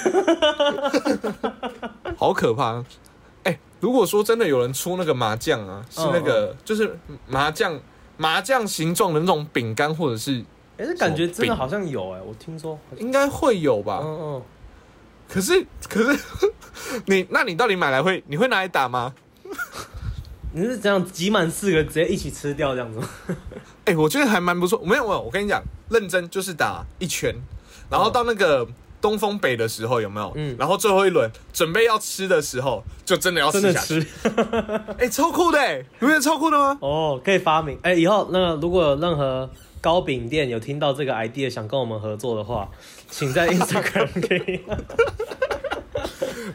[2.18, 2.84] 好可怕！
[3.44, 7.80] 哎，如果说真的有人出那个麻将啊，是那个就是麻将
[8.18, 10.44] 麻将形状的那种饼干，或者是
[10.78, 14.00] 哎，这感觉真的好像有哎，我听说，应该会有吧？
[14.04, 14.42] 嗯嗯，
[15.34, 16.20] 可是可是
[17.08, 19.12] 你那你到底买来会你会拿来打吗？
[20.54, 23.10] 你是这样挤满四个直接一起吃掉这样子吗？
[23.86, 24.80] 哎、我觉得还蛮不错。
[24.86, 27.34] 没有没有，我跟你讲，认真就是打一圈，
[27.90, 28.68] 然后到那个
[29.02, 30.28] 东风北的时候有没有？
[30.36, 34.02] 嗯嗯，然后最后一轮准备要吃的时候，就真的要吃真的下去。
[34.02, 34.08] 吃
[35.00, 36.78] 哎、超酷的哎，你不觉得超酷的吗？
[36.80, 39.50] 哦，可以发明哎，以后那个如果有任何
[39.82, 42.70] 糕饼店有听到这个 idea 想跟我们合作的话，
[43.16, 44.64] 请在 Instagram 给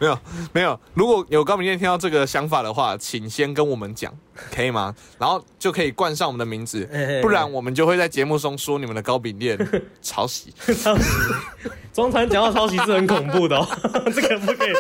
[0.01, 0.19] 没有
[0.53, 4.13] 没有，如果有高明店听到这个想法的话，请先跟我们讲，
[4.55, 4.95] 可以吗？
[5.19, 6.89] 然后就可以冠上我们的名字
[7.23, 9.57] 不然我们就会在节目中说你们的高饼店
[10.03, 10.53] 抄袭。
[10.83, 11.05] 抄袭。
[11.93, 13.67] 中传讲到抄袭是很恐怖的哦，
[14.15, 14.73] 这个不可以，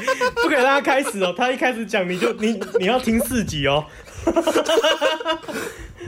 [0.43, 1.35] 不可以让他开始哦。
[1.37, 3.85] 他一开始讲你就你你要听四集哦。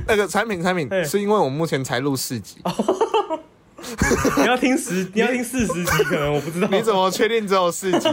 [0.07, 2.59] 那个产品产品是因为我们目前才录四集，
[4.39, 6.69] 你要听十，你要听四十集，可能我不知道。
[6.71, 8.09] 你怎么确定只有四集？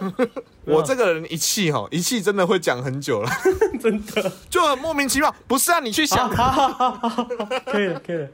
[0.64, 3.30] 我这个人一气哈，一气真的会讲很久了，
[3.80, 4.32] 真的？
[4.48, 5.34] 就很莫名其妙。
[5.46, 7.28] 不是啊，你去想，好好好好好，
[7.66, 8.28] 可以了，可以了。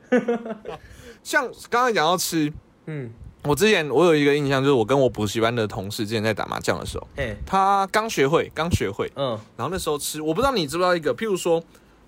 [1.22, 2.52] 像刚才讲到吃，
[2.86, 3.10] 嗯，
[3.44, 11.62] 我之前我有一个印象，就是我跟我补习班的同事之前在打麻将的时候，嘿，他刚学会，刚学会，嗯然后那时候吃，我不知道你知不知道一个，譬如说，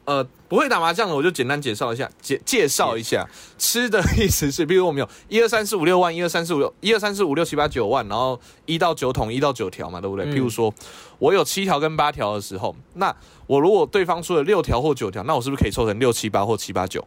[0.06, 3.24] 呃，不会打麻将的，我就简单介绍一下，介介绍一下
[3.58, 10.24] 吃的意思是，比如我们有一二三四五六万，一二三四五六，一二三四五六七八九万，然后一到九桶，一到九条嘛，对不对？
[10.24, 10.72] 嗯譬如说
[11.18, 13.14] 我有七条跟八条的时候，那
[13.46, 17.06] 我如果对方出了六条或九条，那我是不是可以凑成六七八或七八九？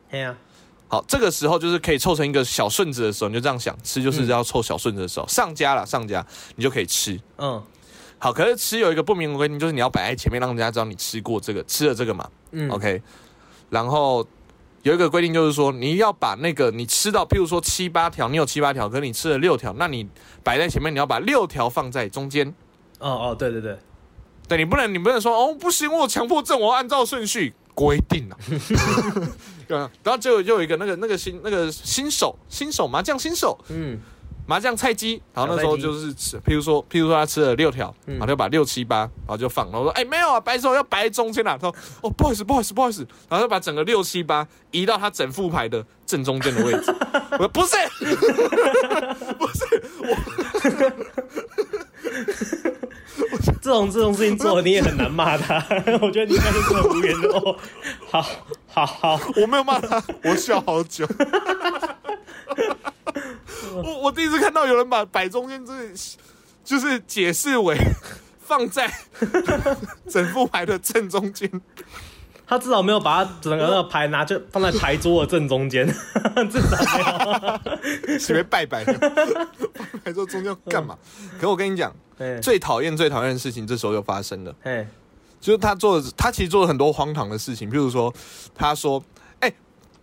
[0.88, 6.26] 好，这个时候就是可以凑成一个小顺子的时候，你就这样想，吃就是要凑小顺子的时候，上家了，上家
[6.56, 7.20] 你就可以吃。
[7.38, 7.62] 嗯
[8.20, 12.30] 好，可是吃有一个不明文规定，就是你要摆在前面，让人家知道你吃过这个，吃了这个嘛。
[12.54, 13.02] 嗯 OK，
[13.70, 14.26] 然后
[14.84, 20.08] 有一个规定就是说，你要把那个你吃到，譬如说七八条，你有七八条，可是你吃了六条，那你
[20.44, 22.48] 摆在前面，你要把六条放在中间。
[23.00, 23.78] 哦哦，对对对，
[24.48, 28.38] 对你不能，你不能说哦不行，我有强迫症，我要按照顺序规定啊。
[29.68, 33.98] 对啊，然后就就有一个那个那个新那个新手新手麻将新手嗯
[34.46, 38.14] 麻将菜鸡，然后那时候就是吃，譬如说譬如说他吃了六条，嗯。
[38.14, 46.94] 然后就把六七八，然后就放，然后我说哎没有啊，白手要摆在中间啊，他说哦不好意思不好意思不好意思，然后就把整个六七八移到他整副牌的正中间的位置，
[47.32, 47.76] 我说不是。
[49.40, 49.64] 不是。
[53.32, 55.64] 我这 种这种事情做了你也很难骂他，
[56.02, 57.30] 我觉得你应该是这么无言的。
[57.30, 57.56] 哦。
[58.10, 58.26] 好，
[58.68, 61.08] 好，好，我没有骂他，我笑好久。
[63.72, 65.90] 我我第一次看到有人把摆中间这个
[66.64, 67.78] 就是解释为
[68.46, 68.92] 放在
[70.10, 71.50] 整副牌的正中间，
[72.46, 75.88] 他至少没有把他整个那个牌拿就放在牌桌的正中间，
[76.52, 77.00] 至少没
[78.12, 78.20] 有。
[78.20, 78.94] 随便拜拜的，
[80.04, 80.98] 牌桌中间干嘛？
[81.40, 81.94] 可我跟你讲，
[82.42, 84.86] 最讨厌最讨厌的事情，这时候又发生了，嘿，
[85.40, 88.14] 就是他做的，他其实做了很多荒唐的事情，譬如说，
[88.54, 89.23] 他说：“哎、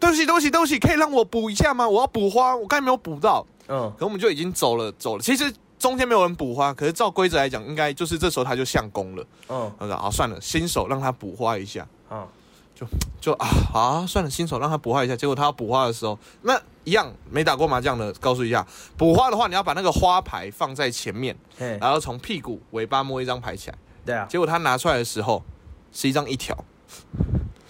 [0.00, 1.88] 对不起，对不起，对不起，可以让我补一下吗？
[1.88, 5.22] 我要补花，我刚才没有补到。”嗯可我们就已经走了走了。
[5.22, 9.24] 其实中间没有人补花，可是照规则来讲，应该就是这时候他就相公了。
[9.48, 11.86] 嗯，他说：“啊，算了，新手让他补花一下。
[12.10, 12.26] 嗯，”
[12.74, 12.84] 就
[13.20, 15.14] 就啊好啊，算了，新手让他补花一下。
[15.14, 23.78] 结果他要补花的时候，那一样没打过麻将的，告诉一下，补花的话，你要把那个花牌放在前面，嘿，然后从屁股尾巴摸一张牌起来。
[24.04, 25.44] 对啊，结果他拿出来的时候
[25.92, 26.56] 是一张一条，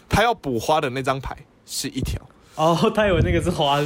[0.08, 1.36] 他要补花的那张牌
[1.72, 2.20] 是一条，
[2.56, 3.78] 哦，他以为那个是花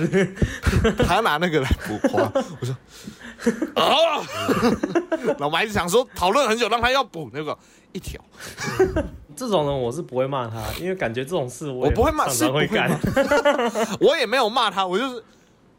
[1.06, 2.74] 他拿那个来补花， 我说
[3.74, 4.24] 啊，
[5.36, 7.56] 然后我们还是想说讨论很久，让他要补那个
[7.92, 8.18] 一条，
[9.36, 12.98] 这种人我是不会骂他，因为感觉这种事我不会骂，常是会干。，
[14.00, 15.22] 我也没有骂他，我就是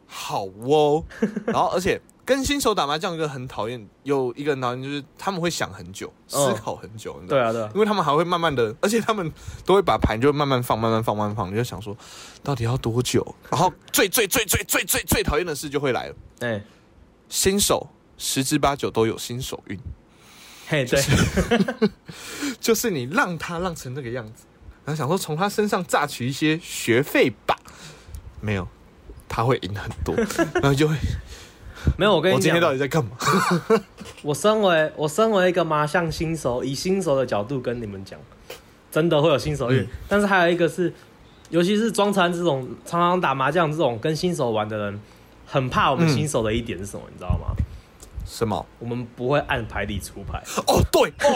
[0.06, 1.04] 好哦，
[1.46, 2.00] 然后而且。
[2.26, 9.32] 跟新手打麻将，一个很讨厌，有一个很讨厌就是他们会想很久，思嗯考很久，对啊，对啊，因为他们还会慢慢的，而且他们
[9.64, 11.50] 都会把牌就慢慢放，慢慢放，慢慢放。
[11.52, 11.96] 你就想说，
[12.42, 13.24] 到底要多久？
[13.48, 16.60] 然后最最最最最最最讨厌的事就会来了，哎，
[17.28, 19.78] 新手十之八九都有新手运，
[20.66, 21.00] 嘿，对，
[22.60, 24.44] 就是你让他让成那个样子，
[24.84, 27.56] 然后想说从他身上榨取一些学费吧，
[28.40, 28.66] 没有，
[29.28, 30.12] 他会赢很多，
[30.54, 30.96] 然后就会，
[31.96, 33.10] 没有，我跟你讲我今天，到底在干嘛？
[34.22, 38.18] 我身为我身为一个麻将新手，以新手的角度跟你们讲，
[38.90, 39.80] 真的会有新手运。
[39.80, 40.92] 嗯但是还有一个是，
[41.50, 45.00] 尤其是庄餐这种常常打麻将这种跟新手玩的人，
[45.46, 47.54] 很怕我们嗯新手的一点是什么，你知道吗？
[48.24, 48.66] 什么？
[48.80, 50.42] 我们不会按牌理出牌。
[50.66, 51.30] 哦，对，哦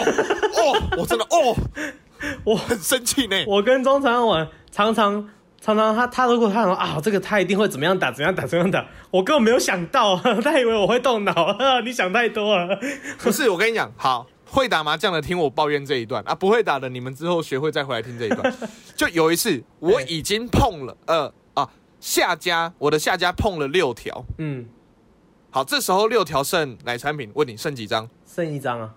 [0.57, 1.57] 哦，我真的哦，
[2.45, 3.37] 我很生气呢。
[3.47, 5.29] 我跟钟常常玩，常常
[5.61, 11.35] 常常他他如果他说啊，这个他一定会怎么样打，怎样打，怎样打，我根本没有想到， 他以为我会动脑，
[11.85, 12.79] 你想太多了。
[13.21, 18.53] 不是，我跟你讲，好会打麻将的听我抱怨这一段啊，不会打的你们之后学会再回来听这一段。
[18.97, 21.69] 就有一次我已经碰了，呃啊
[22.01, 24.67] 下家我的下家碰了六条，嗯，
[25.51, 27.31] 好，这时候六条剩奶产品？
[27.35, 28.09] 问你剩几张？
[28.27, 28.91] 剩一张啊，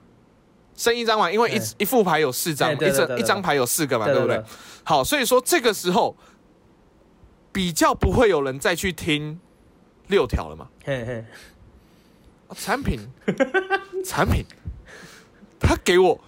[0.77, 4.41] 剩一张嘛，因为一一副牌有四张，一张一张牌有四个嘛，对对不对？
[4.85, 6.15] 好，所以说这个时候
[7.53, 9.39] 比较不会有人再去听
[10.07, 10.67] 六条了嘛。
[10.83, 11.23] 嘿嘿，
[12.47, 12.99] 啊产品，
[14.03, 14.43] 产品，
[15.59, 16.19] 他给我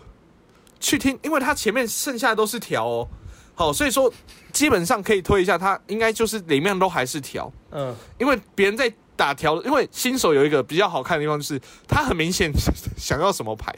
[0.80, 3.08] 去听，因为他前面剩下的都是条哦。
[3.56, 4.12] 好，所以说
[4.52, 12.52] 基本上可以推一下，他应该就是里面都还是条，嗯，因为别人在打条，因为新手有一个比较好看的地方，就是他很明显
[12.98, 13.74] 想要什么牌，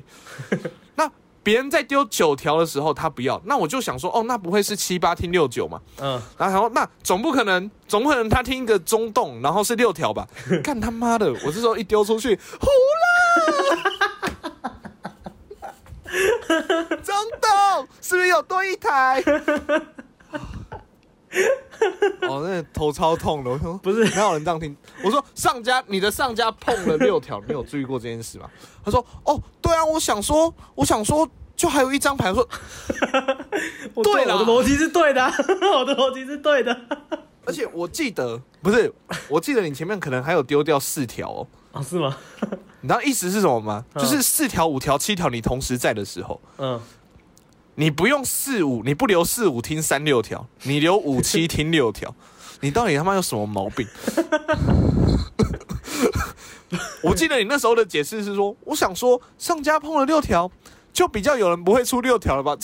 [0.96, 1.10] 那
[1.48, 5.80] 别人在丢九条的时候，他不要，那我就想说，哦，那不会是七八听六九嘛？
[6.02, 10.28] 嗯，然后那总不可能，总不可能他听一个中洞，然后是六条吧？
[10.62, 11.32] 干他妈的！
[11.46, 12.68] 我这时候一丢出去，胡
[16.12, 16.18] 了！
[17.02, 19.24] 中洞是不是有多一台？
[22.28, 23.50] 哦，那头超痛的。
[23.50, 24.76] 我说不是哪有人这样听？
[25.04, 28.50] 我说上家，你的上家碰了六条，你有注意过这件事吗？
[28.84, 32.30] 他说哦，对啊，我想说，我想说，就还有一张牌。
[32.32, 32.50] 我说，
[33.94, 35.32] 我对了我的逻辑是对的啊，
[35.78, 36.78] 我的逻辑是对的。
[37.46, 38.94] 而且我记得不是，
[39.30, 41.48] 我记得你前面可能还有丢掉四条哦。
[41.72, 42.18] 哦，是吗？
[42.82, 43.84] 你知道意思是什么吗？
[43.94, 46.80] 嗯就是四条、五条、七条，你同时在的时候，嗯，
[47.80, 52.16] 你不用四五，你不留四五听三六条，你留五七听六条，
[52.62, 53.88] 你到底他妈有什么毛病？
[57.04, 60.52] 我记得你那时候的解释是说，我想说上家碰了六条，
[60.92, 62.58] 就比较有人不会出六条了吧？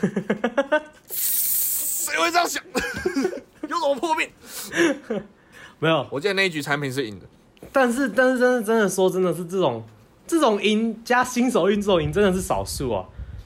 [1.12, 2.62] 谁会这样想？
[3.68, 4.30] 有什么破病？
[5.78, 7.26] 没有，我记得那一局产品是赢的。
[7.70, 9.84] 但是但是真的真的说真的是这种
[10.26, 13.04] 这种赢加新手运这种赢真的是少数啊。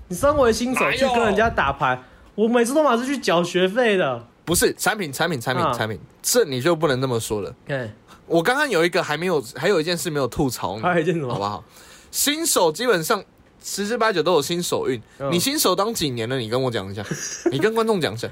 [0.08, 2.02] 你身为新手去跟人家打牌，
[2.34, 4.26] 我每次都马是去缴学费的。
[4.44, 7.54] 不是产品，产品，产品，啊产品，这你就不能这么说了。
[7.68, 7.92] 哎，
[8.26, 11.32] 我刚刚有一个还没有，还有一件事没有吐槽你，还有一件什么？
[11.32, 11.62] 好不好？
[12.10, 13.22] 新手基本上
[13.62, 14.98] 十之八九都有新手运。
[15.18, 16.38] 嗯你新手当几年了？
[16.38, 17.04] 你跟我讲一下，
[17.52, 18.26] 你跟观众讲一下。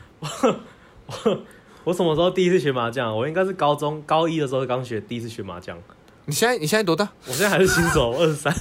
[1.84, 3.14] 我什么时候第一次学麻将？
[3.14, 5.76] 我应该是高中高一的时候刚学，第一次学麻将。
[6.24, 7.06] 你现在你现在多大？
[7.26, 8.54] 我现在还是新手，二十三。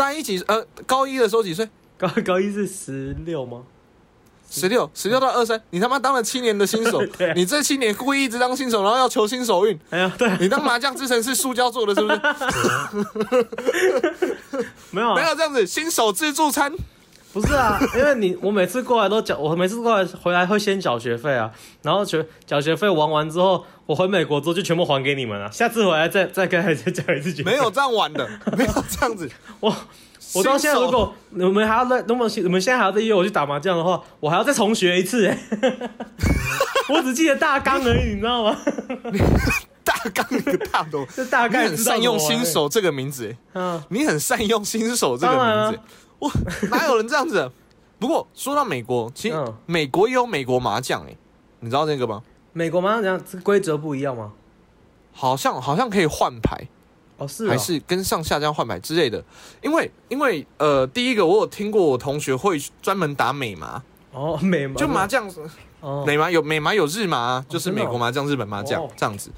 [0.00, 0.42] 大一几？
[0.46, 1.68] 呃，高一的时候几岁？
[1.98, 3.64] 高 高一是十六吗？
[4.50, 5.62] 十六，十六到二三。
[5.68, 9.78] 你他妈当了七年的新手 啊，你这七年故意一直当新手，然后要求新手运。
[9.90, 12.18] 哎呀，对啊，你当麻将之神是塑胶做的，是不是？
[14.90, 16.72] 没有啊，没有这样子，新手自助餐。
[17.32, 21.50] 不是啊，因为你我每次过来都缴，我每次过来回来会先缴学费啊，
[21.82, 27.52] 然后学缴学费玩完之后，我回美国之后就全部还给你们了，下次回来再再跟再缴一次学费。
[27.52, 29.30] 没有这样玩的， 没有这样子。
[29.60, 29.74] 我
[30.34, 35.38] 我到现在如果你们还要再，那么你们现在还要再约我去打麻将的话，我还要再重学一次哎。
[36.90, 38.56] 我只记得大纲而已，你知道吗？
[39.84, 43.36] 大纲一个大懂，这大概很善用新，手这个名字，欸。
[43.54, 45.80] 嗯，你很善用新手这个名字，
[46.20, 46.30] 我
[46.70, 47.50] 哪有人这样子？
[47.98, 51.16] 不过说到美国，其实嗯美国也有美国麻将哎，
[51.58, 52.22] 你知道这个吗？
[52.52, 53.20] 美国麻将怎样？
[53.30, 54.32] 这规则不一样吗？
[55.12, 56.56] 好像好像可以换牌，
[57.18, 59.22] 哦，是哦还是跟上下这样换牌之类的。
[59.60, 65.30] 因为因为呃，第一个我有听过我同学会专门打美麻，哦美麻就麻将
[65.80, 69.30] 哦美麻有美麻有日麻，就是美国麻将、日本麻将哦这样子。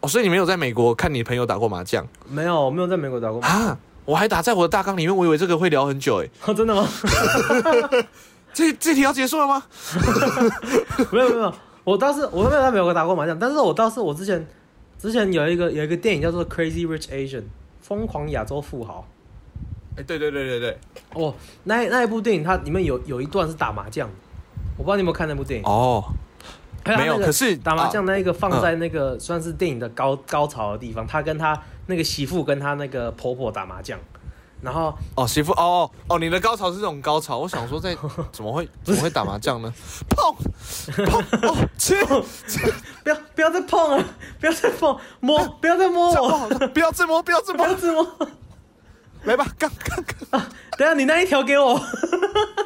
[0.00, 3.78] 哦，所以你没有在美国看你朋友打过麻将没有，我没有在美国打过麻啊？
[4.06, 6.28] 我还打在我的大纲里面，我以为这个会聊很久哎。
[6.46, 6.88] 哦， 真的吗？
[8.54, 9.62] 这这题要结束了吗？
[11.12, 14.46] 没有没有没有，我倒是我没有在美国打过麻将，但是我倒是我之前
[14.98, 17.40] 之前有一个有一个电影叫做《Crazy Rich Asian》
[17.82, 19.06] 疯狂亚洲富豪
[19.96, 20.78] 哎，对对对对对。
[21.14, 24.08] 哦，那那一部电影它里面有有一段是打麻将，
[24.78, 25.66] 我不知道你有没有看那部电影。
[25.66, 26.04] 哦，
[26.86, 33.98] 没有，可是打麻将啊那一个放在那个算是电影的高高潮的地方，他跟他那个媳妇跟他那个婆婆打麻将，
[34.60, 37.96] 然后哦，媳妇，哦哦，你的高潮是这种高潮，我想说在
[38.30, 39.72] 怎么会怎么会打麻将呢？
[40.08, 44.04] 碰碰哦， 切，不要不要再碰了，
[44.38, 47.64] 不要再碰摸，不要再摸我，不要再摸，不要再摸。
[47.66, 48.06] 不要，再摸。
[49.24, 50.40] 来吧，干干干，
[50.78, 51.80] 等一下你那一条给我，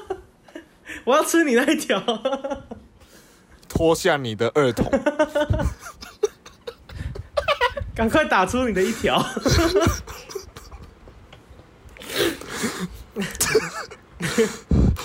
[1.05, 1.99] 我要吃你那一条。
[3.81, 4.93] 脱下你的二筒，
[7.95, 9.17] 赶快打出你的一条。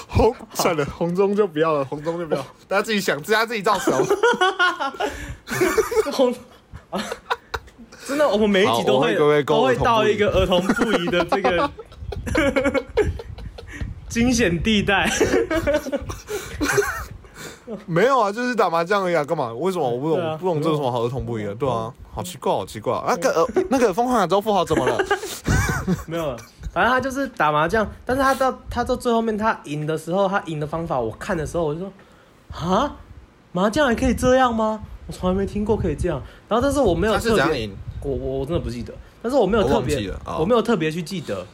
[0.10, 3.94] 红算了，红中就不要了，红中就不要，大家自己想，大家自己造手。
[6.12, 6.36] 红
[6.92, 7.02] 啊，
[8.06, 11.72] 真的，我们每一集都会都会到一个儿童不宜的这个
[14.10, 15.10] 惊险地带。
[17.86, 19.54] 没有啊，就是打麻将而已啊，干嘛？
[19.54, 20.20] 为什么我不懂？
[20.24, 21.56] 啊不懂这有什么好儿童不宜的？
[21.56, 23.04] 对啊，好奇怪，好奇怪啊！
[23.08, 24.98] 那个呃，那个疯狂亚洲富豪怎么了？
[26.08, 26.38] 没有了，
[26.72, 31.92] 反正他就是打麻将，但是他到他到最后面他赢的时候，他赢的方法我看的时候我就说，
[32.52, 32.96] 啊，
[33.52, 34.82] 麻将还可以这样吗？
[35.08, 36.22] 我从来没听过可以这样。
[36.48, 37.70] 然后但是我没有特别？
[38.02, 41.46] 我我我真的不记得，但是我没有特别我没有特别去记得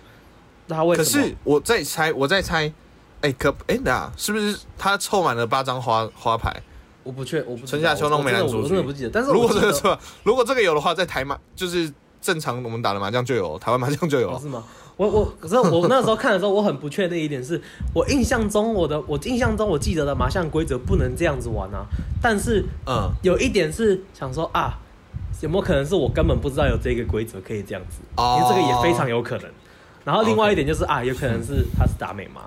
[0.68, 1.06] 他为什么。
[1.06, 2.72] 可是我在猜，我在猜，
[3.22, 6.54] 哎，可哎那是不是他凑满了八张花花牌？
[7.04, 9.10] 我不确，我不春夏秋冬美男我真的主我真的不记得。
[9.10, 14.40] 但是如果这个错，如果这个有的话，在台麻就是正常我们打的麻将就有，台湾麻将就有哦。
[14.42, 14.64] 是吗？
[14.98, 17.60] 我我可是我那时候看的时候，我很不确定一点是，
[17.94, 21.86] 我印象中我的我印象中我记得的麻将规则不能这样子玩啊。
[22.22, 24.78] 但是嗯，有一点是想说啊，
[25.42, 27.98] 有没有可能是我根本不知道有这个规则可以这样子？
[28.18, 29.50] 哦因为这个也非常有可能。
[30.06, 32.42] 然后另外一点就是啊，有可能是他是打美麻，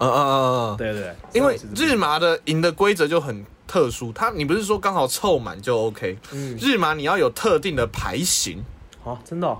[0.00, 6.56] 嗯嗯嗯嗯，对对对，因为日麻的赢的规则就很特殊，它你不是说刚好凑满就 OK，嗯。
[6.60, 8.64] 日麻你要有特定的牌型。
[9.04, 9.58] 啊，真的哦。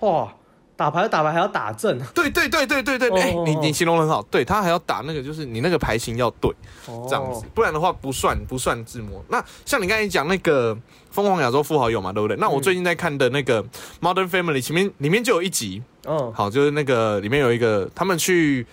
[0.00, 0.34] 哇，
[0.76, 6.50] 打牌打牌还要打正，对对对对对对，哎、哦你你形容得很好，对他还要打那个，就是你那个牌型要对，
[6.86, 7.06] 哦。
[7.08, 9.24] 这样子，不然的话不算不算自摸。
[9.28, 10.76] 那像你刚才讲那个
[11.10, 12.36] 疯狂亚洲富豪有嘛，对不对？
[12.38, 13.64] 那我最近在看的那个
[14.00, 16.32] Modern Family 前面里面就有一集，嗯。
[16.34, 18.66] 好，就是那个里面有一个他们去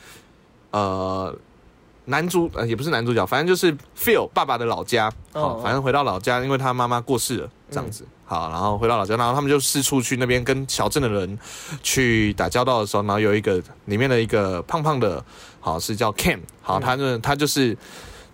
[0.71, 1.33] 呃
[2.05, 5.61] 男主呃也不是男主角，反正就是 Phil 爸爸的老家，好，哦。
[5.63, 8.05] 反正回到老家，因为他妈妈过世了，这样子。
[8.25, 11.37] 好，然后回到老家，然后他们就四处去那边跟小镇的人
[11.83, 15.23] 去打交道的时候，然后有一个里面的一个胖胖的，
[15.59, 17.77] 好是叫 Cam，好，他就他就是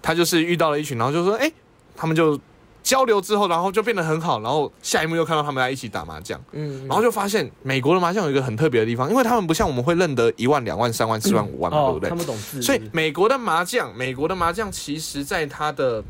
[0.01, 1.51] 他就是遇到了一群，然后就说，哎、
[1.95, 2.39] 他们就
[2.87, 12.09] 交流之后，然后就变得很好，然后下一幕又看到他们在一起打麻将，嗯，然后就发现美国的麻将有一个很特别的地方，因为他们不像我们会认得一万、两万、三万、四万、五万嘛，对不对？
[12.09, 12.15] 他？
[12.15, 16.01] 们懂字，所以美国的麻将，美国的麻将其实在它的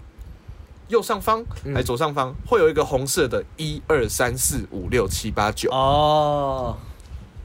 [0.89, 6.77] 右上方嗯还左上方会有一个红色的一二三四五六七八九，哦，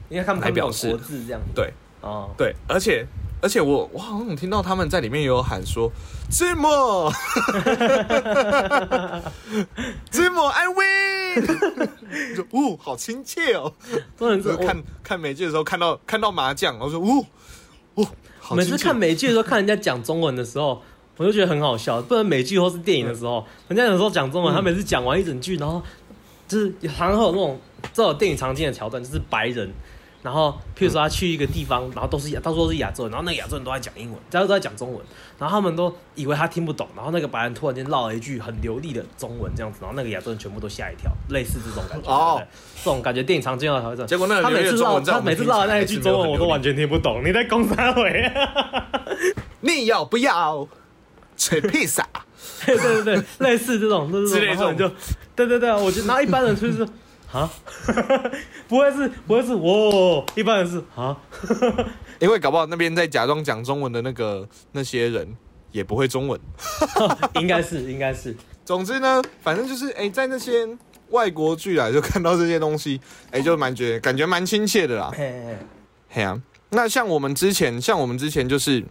[0.09, 1.41] 因为他们来表示国字这样。
[1.41, 1.73] 子，对。
[2.01, 3.07] 哦，对，而且
[3.43, 5.91] 而且我我好像有听到他们在里面也有喊说
[6.31, 7.11] 这么
[10.09, 11.45] 这么 I win，
[12.37, 13.73] 就呜好亲切哦。
[14.17, 17.25] 重点就是是看看美剧的时候看到看到麻将，然后说呜
[17.95, 18.07] 呜，
[18.39, 20.81] 好每次看美剧的时候，看人家讲中文的时候，
[21.17, 22.01] 我就觉得很好笑。
[22.01, 25.83] 不然美剧或是电影的时候， 人家有时候讲中文，嗯他每次讲完一整句，然后
[26.47, 27.59] 就是常常会有那种
[27.93, 29.69] 这种电影常见的桥段，就是白人，
[30.23, 35.01] 然后譬如说他去一个地方，然后都是亚，到处都是亚洲人，然后那个亚洲人都在讲英文，大家都在讲中文，
[35.37, 42.09] 然后他们都以为他听不懂，然后那个白人突然间唠了一句很流利的中文，这样子，然后那个亚洲人全部都吓一跳，类似这种感觉。
[42.09, 42.41] 哦
[42.83, 44.07] 这种感觉电影常见到桥段。
[44.07, 47.21] 结果那个他每次唠，他每次唠的那一句中文，我都完全听不懂。
[47.25, 48.31] 你在攻啥回？
[49.61, 50.67] 你要不要
[51.37, 52.05] 吃披萨？
[52.65, 54.89] 对对对对，类似这种，就是之类这种然后你就，
[55.35, 56.85] 对对对，我觉得，然后一般人就是
[57.33, 57.49] 啊，
[58.69, 61.17] 不会是不会是我，一般人是啊，
[62.19, 65.35] 因为搞不好那边在假装讲中文的那个那些人
[65.71, 66.39] 也不会中文。
[67.35, 70.67] 应该是应该是，总之呢，反正就是哎、在那些
[71.09, 75.09] 外国剧啊，就看到这些东西，哎、就蛮觉得感觉蛮亲切的啦。
[75.11, 75.57] 嘿嘿嘿。
[76.09, 78.85] 嘿啊，那像我们之前，像我们之前就是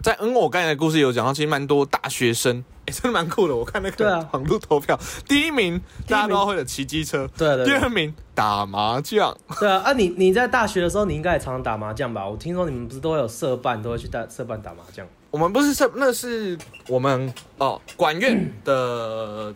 [0.00, 3.56] 在嗯，我刚才的故事有讲到，其实蛮多大学生，哎、真的蛮酷的。
[3.56, 9.34] 我看那个网络投票，第一名大家都会的骑机车，对对对第二名打麻将。
[9.58, 9.92] 对啊啊！
[9.94, 12.28] 你你在大学的时候，你应该也常常打麻将吧？
[12.28, 15.06] 我听说你们不是都会有社办，都会去打社办打麻将。
[15.30, 19.54] 我们不是社，那是我们哦管院的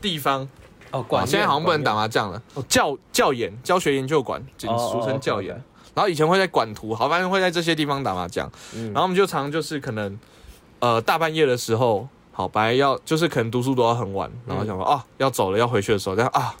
[0.00, 0.42] 地方。
[0.90, 2.42] 哦，哦管现在好像不能打麻麻将了。
[2.54, 4.70] 哦教教研、教学研究馆，简
[5.04, 5.54] 称教研。
[5.94, 8.50] 然后以前会在管图，好，反正会在这些地方打麻将。
[8.74, 10.18] 嗯然后我们就常就是可能，
[10.78, 12.08] 呃，大半夜的时候，
[12.38, 16.54] 好，本来要就是可能读书读到很晚，然后想说、啊要走了要回去的时候，这样啊，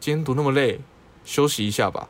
[0.00, 0.80] 今天读那么累，
[1.24, 2.08] 休息一下吧。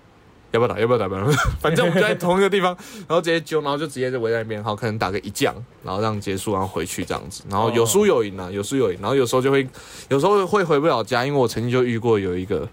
[0.50, 0.80] 要不要打？
[0.80, 1.04] 要不要打？
[1.04, 2.74] 要不要打反正我们就在同一个地方，
[3.06, 5.54] 然后直接揪，然后就直接就围在那边，好，可能打个一将，
[5.84, 9.68] 然后这样结束，然后回去这样子，然后有输有赢啊，有输有赢，然后有时候就会，
[10.08, 12.66] 有时候会回不了家，因为我曾经就遇过有一个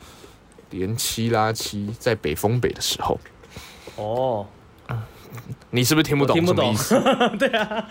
[0.69, 3.19] 连七拉七在北风北的时候，
[3.97, 4.47] 哦，
[5.69, 7.35] 你是不是听不懂我听不懂什么意思？
[7.37, 7.85] 对啊，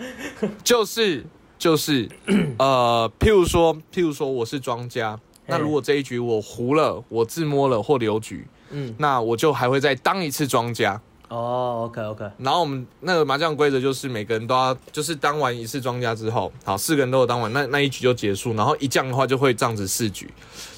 [0.63, 1.23] 就是
[1.59, 2.09] 就是
[2.57, 10.99] 呃，譬如说譬如说我是庄家，那如果这一局我胡了，我自摸了或留局，嗯，那我就还会再当一次庄家。
[11.27, 18.55] 哦，OK OK，然后我们那个麻将规则就是每个人都要，就是当完一次庄家之后，好，四个人都有当完，那那一局就结束。
[18.55, 20.27] 然后一降的话就会这样子四局，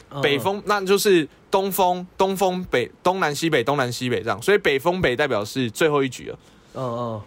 [0.09, 6.39] 嗯北风那就是东风、东风北、东南西北、东南西北这样，所以北风北代表是最后一局了。
[6.73, 7.21] 嗯嗯，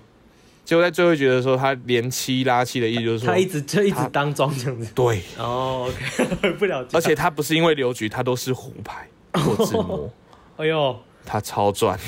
[0.65, 4.91] 结果在最后一局的时候，他连七拉七的意思就是说，他一直就一直当庄这样子。
[4.95, 5.91] 对，哦
[6.59, 6.91] 不了解。
[6.97, 10.11] 而且他不是因为留局，他都是胡牌或自摸，
[10.57, 11.99] 哎呦，他超赚，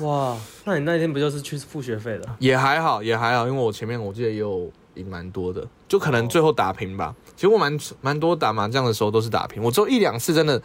[0.00, 2.36] 哇，那你那天不就是去付学费了？
[2.38, 7.14] 也还好，也还好，因为我前面我记得也有赢蛮多的，就可能最后打平吧。
[7.34, 10.60] 其实我蛮蛮多打麻将的时候都是打平，我只有一两次真的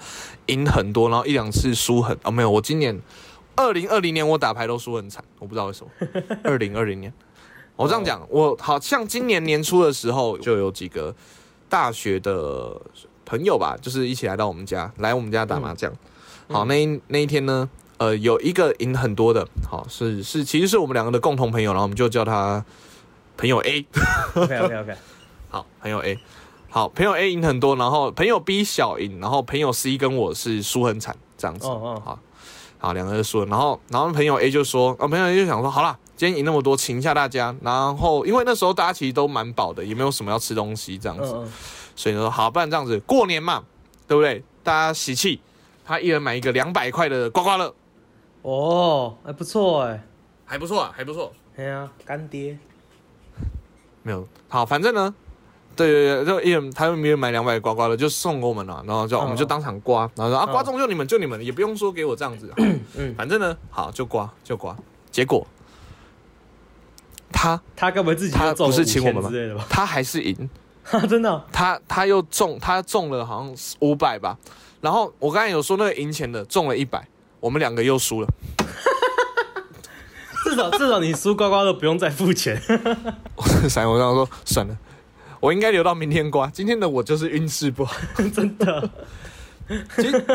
[0.47, 2.99] 赢很多，然后一两次输很哦没有，我今年
[3.55, 5.91] 二零二零年我打牌都输很惨，我不知道为什么。
[6.43, 7.11] 二零二零年，
[7.77, 11.15] 我这样讲，我好像今年年初的时候就有几个
[11.69, 12.75] 大学的
[13.23, 15.93] 朋友吧，就是一起来到我们家，来我们家打麻将。
[16.49, 22.65] 好，那一那一天呢，呃，有一个赢很多的，好是是，其实是我们两个的共同朋友，然后我们就叫他
[23.37, 23.85] 朋友 A。
[24.33, 24.95] OK OK OK，
[25.51, 26.17] 好，朋友 A，
[26.69, 31.67] 好，朋友 A 赢很多，然后朋友 B 小赢，然后朋友 C 跟我是输很惨，这样子。
[31.67, 32.19] 哦哦好，
[32.79, 37.55] 好，两个人输了，然后然后朋友 A 就说，啊，朋友 A 就想说，好啦，今天赢那么多，请一下大家。
[37.61, 41.51] 然后因为那时候大家其实都蛮饱的，也没有什么要吃东西这样子，嗯嗯，
[41.95, 43.63] 所以说好，不然这样子过年嘛，
[44.07, 44.43] 对不对？
[44.63, 45.39] 大家喜气，
[45.85, 47.73] 他一人买一个两百块的刮刮乐，
[48.41, 50.03] 哦，还不错哎，
[50.43, 51.31] 还不错啊，还不错。
[51.55, 52.57] 哎呀，干爹，
[54.03, 55.13] 没有好，反正呢，
[55.75, 59.21] 对对对，就一人他们一人买两百刮刮乐，就送给我们了，然后就、嗯。
[59.21, 60.51] 我们就当场刮，然后说啊嗯。
[60.51, 62.51] 刮中就你们就你们，也不用说给我这样子，
[62.95, 63.15] 嗯。
[63.15, 64.75] 反正呢好就刮就刮，
[65.11, 65.45] 结果
[67.39, 69.65] 他他根本自己他不是请我们5000之类的吧？
[69.69, 70.49] 他还是赢，
[71.07, 74.35] 真的哦，他他又中他中了好像五百吧，
[74.81, 77.07] 然后我刚才有说那个赢钱的中了一百，
[77.39, 78.27] 我们两个又输了，
[80.45, 82.59] 至少至少你输刮刮乐不用再付钱。
[83.69, 84.75] 闪我刚刚说算了。
[85.39, 87.95] 我应该留到明天刮，今天的我就是运势不好。
[88.33, 88.89] 真的，
[89.95, 90.25] 其实，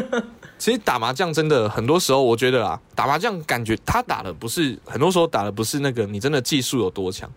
[0.62, 7.28] 其实打麻将真的很多时候，我觉得啊，打麻将感觉他打的不是，很多时候打的不是那个你真的技术有多强，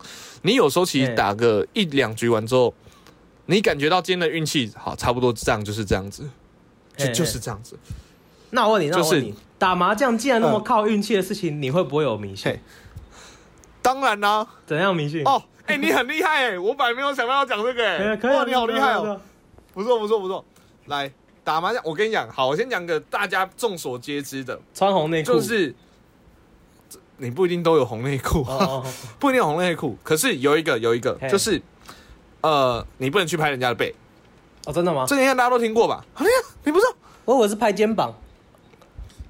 [0.44, 2.72] 你有时候其实打个一两局完之后，
[3.48, 6.30] 你感觉到今天的运气好，差不多这样就是这样子，
[6.96, 7.76] 就就是这样子。
[8.52, 12.60] 那我问你，那我就是问你，打麻将既然那么嗯靠运气的事情，你会不会有迷信嘿？
[13.82, 15.24] 当然啦、怎样迷信？
[15.26, 19.20] 哦，哎、你很厉害哎，我本来没有想到要讲这个哎、哇，你好厉害哦。
[19.74, 20.46] 不错不错不错。
[20.86, 21.12] 来
[21.46, 25.34] 打麻将，我跟你讲，好，我先讲个大家众所皆知的，穿红内裤。
[25.34, 25.74] 就是
[27.18, 28.86] 你不一定都有红内裤，哦哦，哦。
[29.20, 31.62] 不一定有红内裤，可是有一个有一个就是，
[32.42, 33.94] 呃，你不能去拍人家的背，
[34.66, 35.06] 哦，真的吗？
[35.08, 36.04] 这应该大家都听过吧？
[36.16, 36.32] 哎呀，
[36.64, 36.92] 你不知道。
[37.26, 38.14] 我以为是拍肩膀，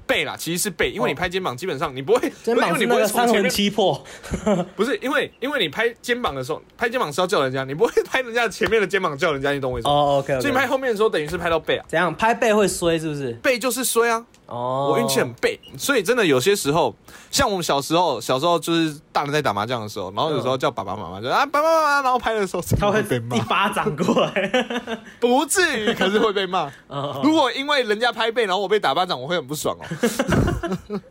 [0.08, 4.04] 背啦，其实是背，因为你哦拍肩膀基本上你不会， 因为你不会从前面，七破。
[4.76, 9.94] 不是因为因为你拍肩膀的时候，拍肩膀是要叫人家，你不会拍人家前面的肩膀叫人家，你懂我意思吗？
[9.94, 13.32] 哦，OK，所以你拍后面的时候等于是拍到背啊，怎样拍背会衰是不是？
[13.42, 16.96] 背就是衰啊，哦，我运气很背，所以真的有些时候，
[17.32, 25.00] 像我们小时候，小时候就是大人在打麻将的时候，然后有时候叫爸爸妈妈就啊爸爸妈妈，然后拍的时候他会被骂一，巴掌过来。
[25.20, 26.72] 不至于，可是会被骂。
[26.88, 31.00] 哦如果因为人家拍背，然后我被打巴掌，我会很不爽哦，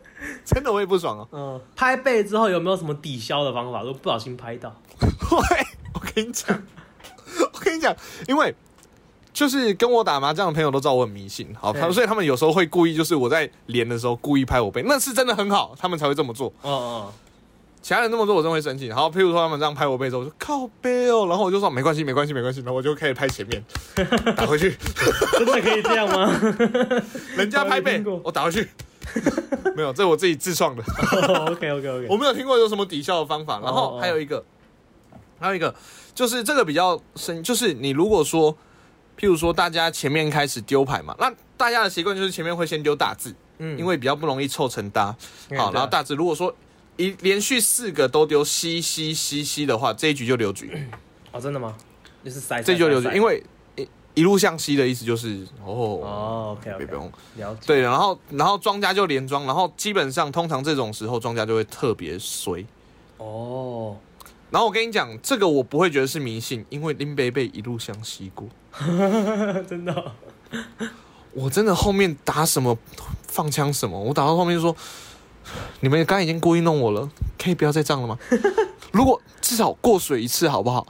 [0.45, 1.27] 真的我也不爽哦。
[1.31, 3.81] 嗯，拍背之后有没有什么抵消的方法？
[3.81, 4.69] 如果不小心拍到，
[4.99, 5.45] 会，
[5.93, 6.57] 我跟你讲，
[7.53, 7.93] 我跟你讲，
[8.27, 8.55] 因为
[9.35, 16.47] 就是跟我打麻将的朋友都知道我很迷信，好，所以他们有时候会故意，就是我在连的时候故意拍我背，那是真的很好，他们才会这么做。
[16.61, 17.13] 哦哦，
[17.81, 18.89] 其他人这么做，我真的会生气。
[18.93, 23.61] 好，譬如说他们这样拍我背之后，我说靠背哦，然后我就说没关系，没关系，没关系，然后我就开始拍前面，
[24.37, 24.73] 打回去，
[25.33, 26.31] 真的可以这样吗
[27.35, 28.69] 人家拍背我打回去。
[29.75, 30.81] 没有，这是我自己自创的
[31.51, 33.59] ，？OK OK OK，我没有听过有什么抵消的方法。
[33.61, 34.43] 然后还有一个，
[35.39, 35.75] 还有一个
[36.13, 38.55] 就是这个比较深，就是你如果说，
[39.17, 45.15] 譬如说大家前面开始丢牌嘛，那大家的习惯就是前面会先丢大字，嗯因为比较不容易凑成搭。
[45.57, 46.53] 好，然后大字如果说
[46.97, 50.71] 一连续四个都丢西西西西的话，这一局就留局。
[51.31, 51.75] 哦，真的吗？
[52.23, 53.43] 就是塞这就留局，因为
[53.75, 53.83] 为
[54.15, 57.59] 一一路向西的意思就是哦，哦，OK 别 OK，不用了解。
[57.67, 62.65] 对，然后然后庄家就连庄，然后基本上通常这种时候庄家就会特别衰。
[63.17, 63.95] 哦，
[64.55, 68.47] 然后我跟你讲，这个我不会觉得是迷信，因为林北北一路向西过，
[69.67, 70.13] 真的哦
[71.33, 72.77] 我真的后面打什么
[73.27, 74.73] 放枪什么，我打到后面就说，
[75.81, 78.17] 你们刚刚已经故意弄我了，可以不要再这样了吗？
[78.93, 80.87] 如果至少过水一次好不好？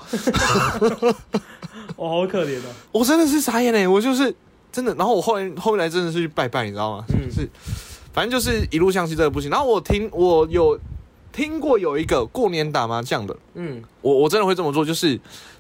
[1.98, 2.70] 我好可怜啊。
[2.92, 4.32] 我真的是傻眼哎，我就是
[4.72, 4.94] 真的。
[4.94, 7.06] 然后我后来后来真的是去拜拜，你知道吗？
[7.10, 7.50] 嗯是，
[8.14, 9.50] 反正就是一路向西这个不行。
[9.50, 10.80] 然后我听我有
[11.36, 15.20] 听过有一个过年打麻将的，嗯我我真的会这么做，就是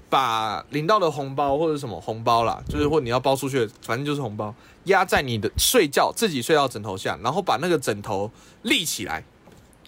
[0.10, 4.56] 把领到的红包或者什么红包啦，就是或你要包出去的，反正就是红包，
[4.86, 9.26] 压在你的睡觉自己睡到枕头下，然后把那个枕头立起来，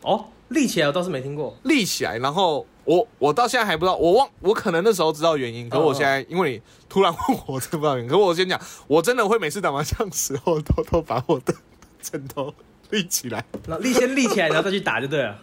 [0.02, 1.56] 哦，立起来我倒是没听过。
[1.64, 8.12] 立起来，然后我我到现在还不知道，我忘我可能那时候知道原因，可我现在因为你突然问我，我真的不知道原因。
[8.12, 11.54] 可我先讲，我真的会每次打麻将的时候偷偷 把我的
[12.02, 12.54] 枕头
[12.90, 13.46] 立起来。
[13.68, 15.38] 那立先立起来，然后再去打就对了。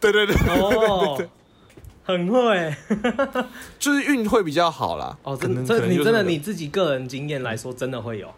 [0.00, 1.28] 对对对对对
[2.04, 2.74] 很会。
[3.78, 5.16] 就是运会比较好啦。
[5.22, 8.28] 哦，可真的，你真的你自己个人经验来说，真的会有。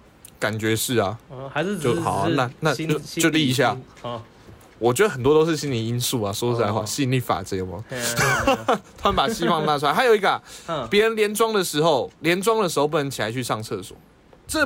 [0.40, 3.76] 感觉是啊，嗯，还是就好啊那那就就立一下
[4.78, 6.32] 我觉得很多都是心理因素啊。
[6.32, 7.66] 说实在话，哦吸引力法则有
[8.96, 9.92] 他们把希望拿出来。
[9.92, 10.40] 还有一个、
[10.88, 13.96] 别人连庄的时候，连庄的时候不能起来去上厕所，
[14.46, 14.64] 这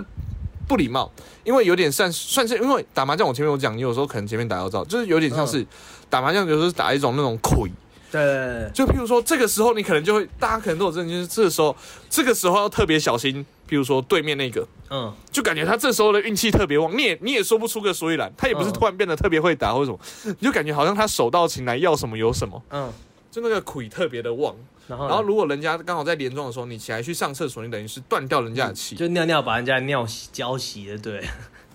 [0.68, 1.10] 不礼貌，
[1.44, 5.66] 因为有点算算是因为打麻将，我前面有讲，你有时候可能前面打到照，就是有点像是
[6.12, 7.70] 打麻将，有时候是打一种那种亏。
[8.10, 11.74] 对对对对，就譬如说，这个时候你可能就会，大家可能都有这种，就是这个时候，
[12.10, 13.42] 这个时候要特别小心。
[13.66, 19.98] 譬如说对面那个，嗯，就感觉他这时候的运气特别旺，你也你也说不出个所以然，他也不是嗯突然变得特别会打或者什么，
[20.38, 22.92] 你就感觉好像他手到擒来，要什么有什么，嗯，
[23.30, 24.54] 就那个亏特别的旺。
[24.86, 28.94] 然后然后如果人家刚好在连庄的时候，你起来去上厕所，你等于是断掉人家的气。
[28.94, 31.24] 就尿尿把人家尿洗浇洗的，对，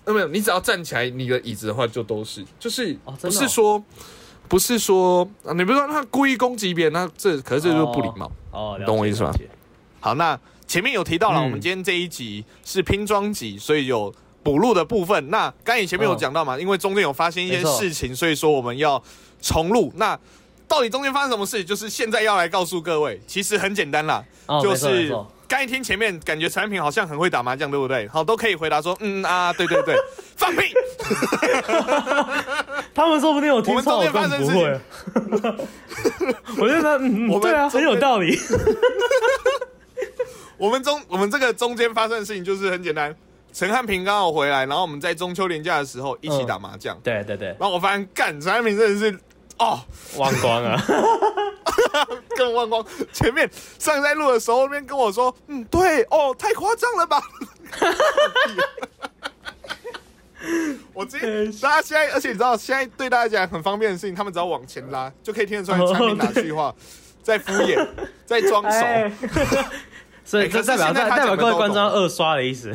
[0.05, 3.83] 那没有，你只要站起来，你的椅子的话就都是，就是不是说，
[4.47, 8.31] 不是说啊，你不是说他故意攻击别人，那这可是这就是不礼貌。
[8.51, 9.31] 哦，懂我意思吗
[9.99, 15.29] 好，那前面有提到了，嗯我们今天这一集是拼装集，所以有补录的部分。
[15.29, 19.01] 那刚才你前面有讲到嘛，因为中间有发生一些事情，所以说我们要
[19.41, 19.91] 重录。
[19.95, 20.17] 那
[20.67, 21.63] 到底中间发生什么事？
[21.63, 25.15] 就是现在要来告诉各位，其实很简单啦，哦，就是
[25.47, 28.07] 刚一听前面感觉产品好像很会打麻将，对不对？
[28.09, 29.95] 好，都可以回答说，嗯啊，对对对，
[30.35, 30.73] 放屁。
[32.93, 34.79] 他们说不定有听错，我不发生事会。
[36.59, 38.37] 我觉得，嗯，我们对啊，很有道理。
[40.57, 43.15] 我们中我们这个中间发生的事情就是很简单，
[43.53, 49.19] 陈汉平刚好回来，然后我们在中秋连假的时候一起打麻将，对对对，然后我发现干陈汉平真的是
[49.59, 49.79] 哦。
[50.17, 50.81] 忘光了。
[52.35, 52.85] 更忘光。
[53.11, 53.49] 前面
[53.79, 57.21] 上次在录的时候，那边跟我说，嗯，对，哦，太夸张了吧。
[60.93, 66.73] 我直接，大家现在，而且你知道，现在对大家讲很方便的事情，他们只要往前拉，就可以听得出来产品哪句话
[67.21, 67.87] 在敷衍，
[68.25, 68.69] 在装熟。
[68.69, 69.11] 哎
[70.27, 72.69] 所以这代表代代表各位观众二刷的意思，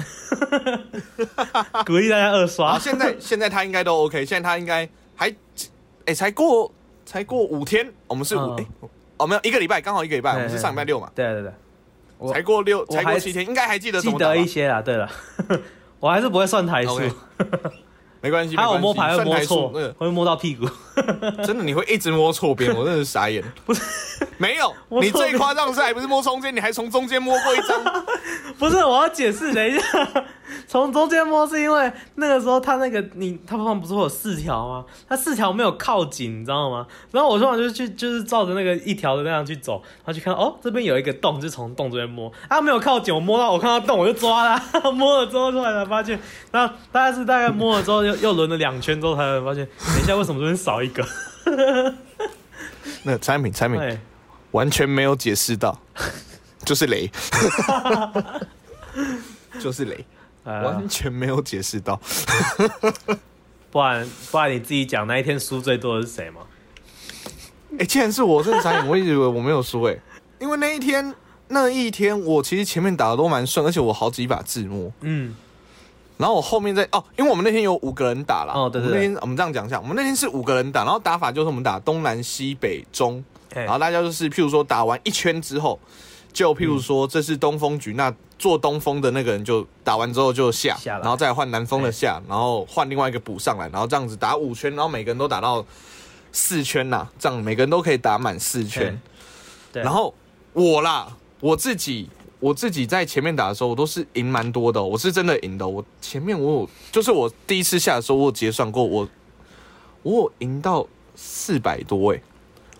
[1.85, 2.79] 鼓励大家二，刷。
[2.79, 5.29] 现在现在他应该都 OK，现在他应该还，
[6.13, 6.71] 哎、才过
[7.07, 14.83] 才过五天，我们是五，哎、嗯哦，没有一个礼拜，刚好一个礼拜，我们是上礼拜六嘛，对对对，才过六，才过七天，应该还记得怎记得一些啦。
[14.83, 15.11] 对了，
[15.99, 17.01] 我还是不会算台数
[18.21, 20.69] 没关系，还有摸牌会摸算台数错，会摸到屁股。
[21.45, 23.43] 真的你会一直摸错边，我真的是傻眼。
[23.65, 23.83] 不是，
[24.37, 28.05] 没有，你最夸张的是还不是摸中间，你还从中间摸过一张。
[28.59, 30.25] 不是，我要解释，等一下，
[30.67, 34.85] 从中间摸是因为那个时候他那个你他旁边不是会有四条吗？
[35.09, 36.87] 他四条没有靠紧，你知道吗？
[37.11, 42.33] 然后我通常就去就是照着那个一条的那样去走，然后去看哦这边有一个洞，就从洞这边摸。
[42.49, 44.63] 啊没有靠紧，我摸到我看到洞我就抓啦，
[44.95, 46.19] 摸了之后出来才发现，
[46.51, 51.05] 然后大概是大概摸了之后又又轮了两圈之后才发现，等一下为什么这边少一个？
[53.05, 53.99] 那产品产品对，
[54.53, 55.77] 完全没有解释到，
[56.65, 57.11] 就是雷，
[59.61, 60.05] 就是雷，
[60.45, 62.01] 呃完，全没有解释到。
[63.71, 66.41] 不然不然你自己讲那一天输最多的是谁吗？
[67.79, 69.97] 哎、既然是我，真的傻眼，我一直以为我没有输哎、
[70.39, 71.15] 因为那一天
[71.49, 74.93] 那一天我其实前面打的都蛮顺，而且我好几把字幕。
[75.01, 75.35] 嗯，
[76.19, 78.53] 然后我后面在哦，因为我们那天有五个人打了。
[78.55, 83.25] 哦对对对我们那天我们这样讲一下，我们那天是五个人打，然后打法就是我们打东南西北中，
[83.55, 85.81] 哎然后大家就是譬如说打完一圈之后，
[86.33, 95.65] 就譬如说这是东风局，那做东风的那个人就打完之后就下，下然后再换南风的下，然后换另外一个补上来，然后这样子打五圈，然后每个人都打到
[96.33, 99.01] 四圈呐，这样每个人都可以打满四圈。
[99.73, 100.15] 对，然后
[100.53, 102.09] 我啦，我自己
[102.41, 105.69] 我自己在前面打的时候，我都是赢蛮多的哦、我是真的赢的哦。
[105.69, 109.09] 我前面我有，就是我第一次下的时候，我有结算过，我
[110.03, 112.21] 我有赢到四百多哎、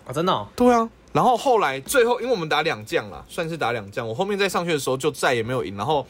[0.05, 0.47] 啊真的、哦。
[0.55, 6.05] 对啊，然后后来最后，因为我们打两将啦，算是打两将，我后面再上去的时候就再也没有赢，然后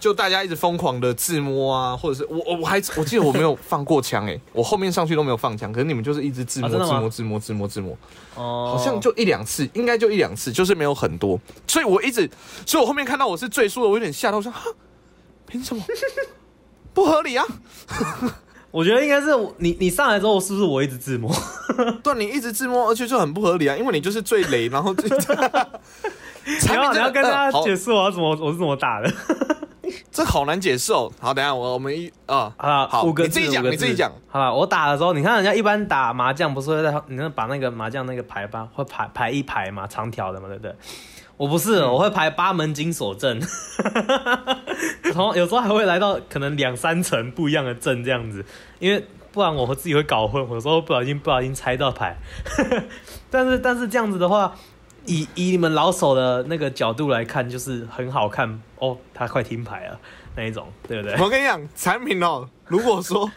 [0.00, 7.96] 就大家一直疯狂的自摸啊，或者是我我我还我记得我没有放过枪哎、 我后面上去都没有放枪，可是你们就是一直自摸、自摸自摸自摸自摸，
[8.36, 12.30] 哦，好像就一两次，应该就一两次，就是没有很多，所以我一直，
[12.64, 14.62] 所以我后面看到我是最输的，我有点吓到，我说哈，
[15.46, 15.84] 凭什么？
[16.94, 17.44] 不合理啊！
[18.70, 21.30] 我觉得应该是我你你上来之后，是不是我一直自摸？
[22.02, 25.08] 对，你一直自摸，而且就很不合理啊，因为你就是最雷，然后最。
[26.48, 29.12] 你要你要跟大家解释我要怎么我是怎么打的，
[30.10, 31.12] 这好难解释哦。
[31.20, 34.10] 好，等下我我们一啊啊好，五个你自己讲，你自己讲。
[34.28, 40.74] 好了，我打的时候，你看人家一般打麻将不是会在你那把那个麻将那个牌吧，会排排一排嘛，长条的嘛，对不对？
[41.38, 43.40] 我不是，我会排八门金锁阵，
[45.02, 48.44] 然后有时候还会来到可能两三层不一样的阵这样子，
[48.78, 52.16] 因为不然我会自己会搞混，有时候不小心不小心猜到牌，
[53.30, 54.54] 但是但是这样子的话。
[55.06, 59.98] 以以你们老手的那个角度来看，就是很好看哦，他快停牌了
[60.36, 61.16] 那一种，对不对？
[61.18, 63.30] 我跟你讲，产品哦，如果说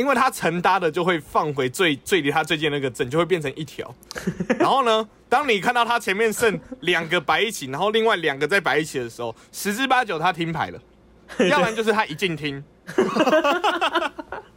[0.00, 3.94] 因为他承搭的就会放回最最离他最近那个阵，就会变成一条。
[4.58, 10.80] 然后呢，当你看到他前面剩两个摆一起，然后另外两个再摆一起的时候，十之八九他听牌了，
[11.50, 12.64] 要不然就是他一进厅。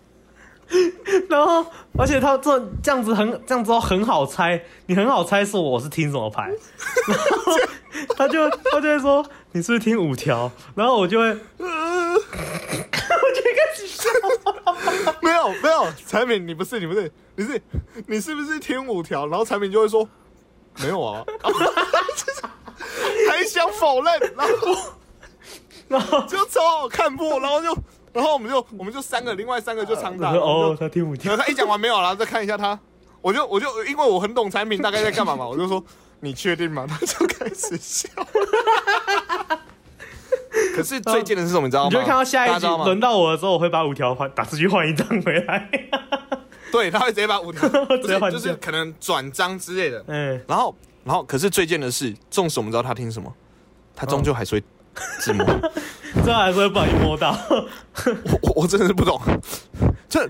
[1.30, 1.66] 然后，
[1.98, 6.50] 而且他这这样子很这样子很好猜，你很好猜是我是听什么牌，
[7.08, 7.56] 然后
[8.16, 11.34] 他就他就会说你是不是听五条，然后我就会，我
[11.66, 14.10] 就开始笑，
[15.22, 17.62] 没有没有，产品你不是你不是你是
[18.08, 20.08] 你是不是听五条，然后产品就会说
[20.82, 21.24] 没有啊，
[23.30, 24.76] 还想否认，然后
[25.88, 27.78] 然后就超好看破，然后就。
[28.14, 30.32] 然后我们就我们就三个，另外三个就长打。
[30.32, 31.36] 哦，他听不听？
[31.36, 32.80] 他一讲完没有然后再看一下他，
[33.22, 35.84] 我就我就因为我很懂产品大概在干嘛嘛，我就说
[36.20, 36.86] 你确定吗？
[36.88, 38.08] 他就开始笑。
[40.76, 41.64] 可是最贱的是什么？
[41.64, 41.90] 你知道吗？
[41.92, 45.70] 你就看到下一集轮到我的时候，我会把五条换打出去换一张回来。
[46.72, 50.04] 对，他会直接把五条直接换，就是可能转张之类的。
[50.08, 50.40] 嗯。
[50.48, 53.34] 然后然后可是最贱的是，纵使我们知道他听什么，
[53.96, 54.64] 他终究还是会
[55.20, 55.46] 自摸。
[56.24, 59.20] 这还是会不小心摸到， 我我我真的是不懂，
[60.08, 60.30] 这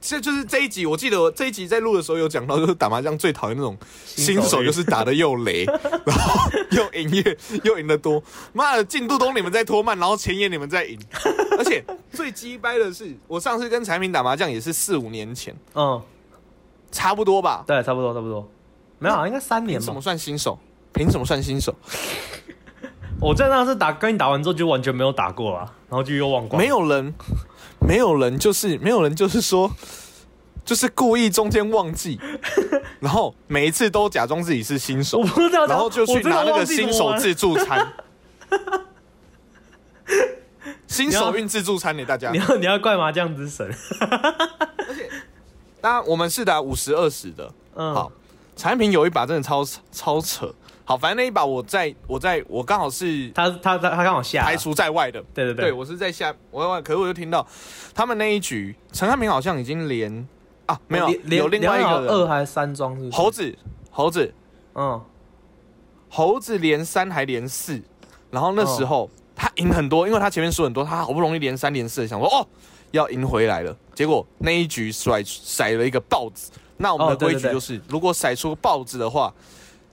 [0.00, 5.64] 这就是这一集，我记得这一集在录的时候有讲到，就是打麻将最讨厌那种新手，就是打的又雷，
[6.04, 10.98] 然后又赢越又赢得多，妈的进度都你们在拖慢，然后前也你们在赢，
[11.56, 11.82] 而且
[12.12, 16.02] 最鸡掰的是，我上次跟产品打麻将也是四五年前，嗯，
[16.90, 17.64] 差不多吧？
[17.66, 18.46] 对，差不多差不多，
[18.98, 19.86] 没有，应该三年吧。
[19.86, 20.58] 怎么算新手？
[20.92, 21.74] 凭什么算新手？
[23.22, 25.58] 我在那次打跟你打完之后就完全没有打过了，
[25.88, 26.60] 然后就又忘光。
[26.60, 27.14] 没有人，
[27.78, 29.70] 没有人，就是没有人，就是说，
[30.64, 32.18] 就是故意中间忘记，
[32.98, 35.22] 然后每一次都假装自己是新手，
[35.68, 37.92] 然后就去拿那个新手自助餐。
[40.88, 43.64] 新手运自助餐给大家，你要你要怪麻将之神。
[44.00, 45.08] 而且，
[45.80, 48.12] 当然我们是打五十二十的，嗯，好，
[48.56, 50.52] 产品有一把真的超超扯。
[50.92, 54.44] 好，反正那一把我在我在我刚好是他他他他刚好下。
[54.44, 57.46] 排除在外的，对对对，我是在下我外可是我就听到
[57.94, 60.28] 他们那一局陈汉明好像已经连
[60.66, 63.56] 啊没有有另外一个二还是三庄是猴子
[63.90, 64.34] 猴子。
[64.74, 65.02] 嗯。
[66.10, 67.80] 猴子连三还连四，
[68.30, 72.46] 然后那时候他赢很多，因为他前面输很多，他好不容易连三连四，想说哦
[72.90, 79.32] 要赢回来了，结果那一局甩甩了一个豹子，那我们的规矩就是如果甩出豹子的话。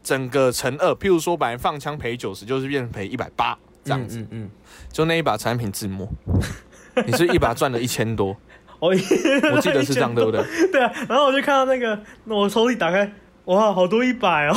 [0.04, 4.20] 整个乘二，譬如说本来放枪赔九十，就是变成赔一百八这样子。
[4.20, 4.50] 嗯嗯，
[4.92, 6.08] 就那一把产品自摸，
[7.06, 8.36] 你是一把赚了一千多。
[8.80, 8.90] 我
[9.54, 10.42] 我记得是这样，对不对？
[10.72, 10.92] 对啊。
[11.08, 13.12] 然后我就看到那个，那我抽屉打开，
[13.46, 14.56] 哇，好多一百哦！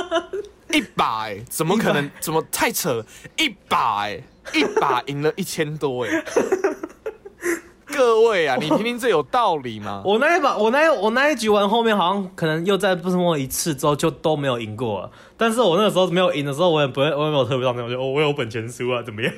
[0.70, 1.38] 一百？
[1.48, 2.10] 怎么可能？
[2.20, 3.06] 怎么太扯了？
[3.38, 4.22] 一百？
[4.52, 6.04] 一把赢了一千多？
[6.04, 6.24] 哎。
[7.98, 10.00] 各位啊，你听听这有道理吗？
[10.06, 15.10] 我那一把，我那我那一局玩后面好像可能又再不是摸一次之后就都没有赢过了。
[15.36, 19.34] 但是我那个时候没有赢的时候，我也不会，我也没有特别上那种，就我有本钱输啊，怎么样？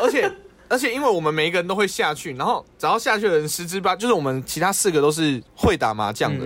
[0.00, 0.28] 而 且
[0.68, 6.44] 而且，因为我们每一个人都会下去，然后只要下去的人十之八，就是我们其他四个都是会打麻将的，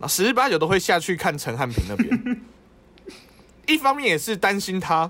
[0.00, 2.40] 啊，十之八九都会下去看陈汉平那边。
[3.68, 5.08] 一方面也是担心他。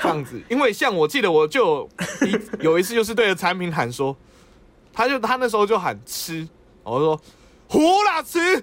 [0.00, 1.88] 这样子，因为像我记得我就
[2.22, 4.16] 一有一次就是对着产品喊说，
[4.94, 6.46] 他就他那时候就喊吃，
[6.84, 7.20] 我说
[7.68, 8.38] 胡啦吃，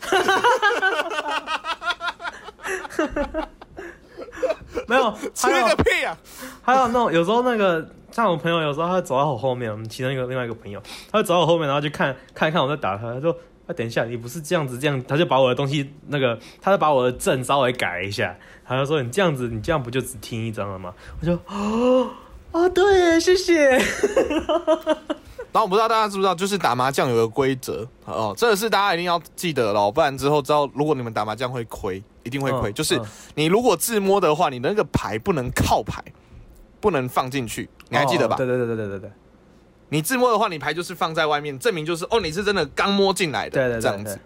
[4.88, 6.18] 没有吃个屁啊！
[6.64, 10.82] 还有那种有时候那个像我朋友有时候他走到我后面，我们其中一个另外一个朋友，
[11.12, 13.36] 他走到我后面，然后就看看一看我在打他，他说。
[13.68, 18.36] 啊，等一下，你不是这样子，这样他就把我的东西那个，他就把我的证稍微改一下，
[18.66, 20.94] 他就说你这样子，你这样不就只听一张了吗？
[21.20, 22.10] 我就哦
[22.52, 23.78] 哦，对，谢谢。
[25.52, 32.74] 然后我不知道大家知不知道，就是打麻将有个规则哦，这个是大家一定要记得了，不然之后知道如果你们打麻将会亏，一定会亏。
[32.74, 33.00] 就是
[33.36, 36.04] 你如果自摸的话，你的那个牌不能靠牌，
[36.82, 38.36] 不能放进去，你还记得吧？
[38.36, 39.12] 对对对对对对
[39.96, 44.20] 你自摸的话，你牌就是放在外面，证明就是哦，你是真的刚摸进来的，对对对，这样子。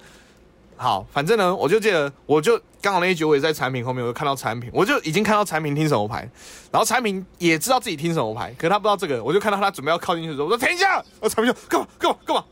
[0.75, 6.27] 好，反正呢，我就记得，我就刚好那一局我也在产品后面，我就看到产品，我就已经看到产品听什么牌，
[6.71, 12.43] 然后产品也知道自己听什么牌，可是他不知道这个，我就看到他准备要靠进去的时候，我说停一下，我产品就干嘛干嘛干嘛，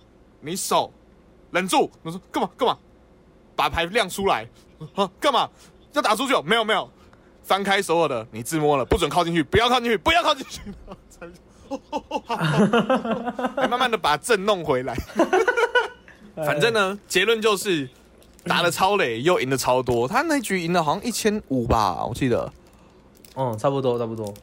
[0.42, 0.94] 你手
[1.50, 2.78] 忍住，我说干嘛干嘛，
[3.56, 4.48] 把牌亮出来，
[4.94, 5.50] 啊干嘛
[5.94, 6.44] 要打出去哦？
[6.46, 6.88] 没有没有，
[7.42, 10.62] 翻开所有的，你自摸了，不准靠进去，不要靠进去，不要靠进去，
[13.70, 14.96] 慢慢的把阵弄回来。
[16.36, 17.90] 反正呢，结论就是
[18.44, 20.08] 打了超累，又赢的超多。
[20.08, 22.52] 他那局赢了好像一千五吧，我记得。
[23.36, 24.34] 嗯，差不多差不多。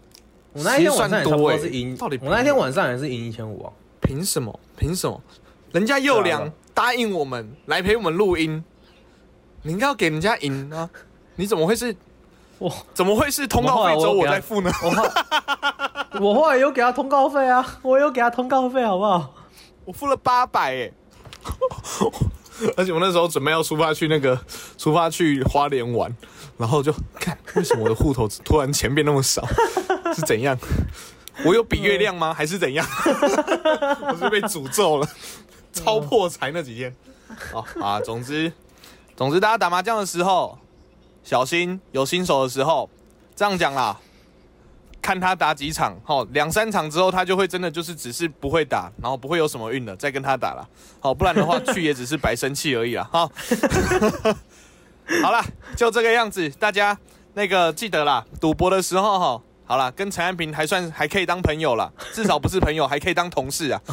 [0.52, 3.72] 我那一天晚上也差不多是赢，到底我那天晚上也是赢一千五啊。
[4.00, 4.58] 凭什么？
[4.76, 5.20] 凭什么？
[5.72, 8.62] 人家佑对啊良答应我们来陪我们录音，
[9.62, 10.88] 你应该要给人家赢啊！
[11.36, 11.94] 你怎么会是？
[12.60, 14.70] 哇，怎么会是通告费之后我再付呢？
[14.82, 15.04] 我后
[16.20, 19.34] 我后来有给他通告费啊，我有给他通告费，好不好？
[19.84, 20.92] 我付了八百哎，
[22.76, 24.38] 而且我那时候准备要出发去那个
[24.78, 26.14] 出发去花莲玩，
[26.56, 29.46] 然后就看为什么我的户头突然钱变那么少，
[30.14, 30.56] 是怎样？
[31.44, 32.32] 我有比月亮吗？
[32.32, 32.86] 还是怎样？
[34.08, 35.08] 我是被诅咒了，
[35.72, 36.94] 超破财那几天。
[37.52, 38.52] 哦啊，总之
[39.16, 40.56] 总之大家打麻将的时候
[41.24, 42.88] 小心，有新手的时候，
[43.34, 43.98] 这样讲啦。
[45.02, 50.66] 看他打几场，好两三场之后，他就会真的就是只是不会打，然后不会有什么运了，再跟他打了，
[50.98, 53.30] 好，不然的话 去也只是白生气而已啦，哈。
[55.22, 55.44] 好了，
[55.76, 56.96] 就这个样子，大家
[57.34, 63.80] 那个记得啦，赌博的时候哈，好了，跟陈安平还算还可以当朋友啦，至少不是朋友，还可以当同事啊。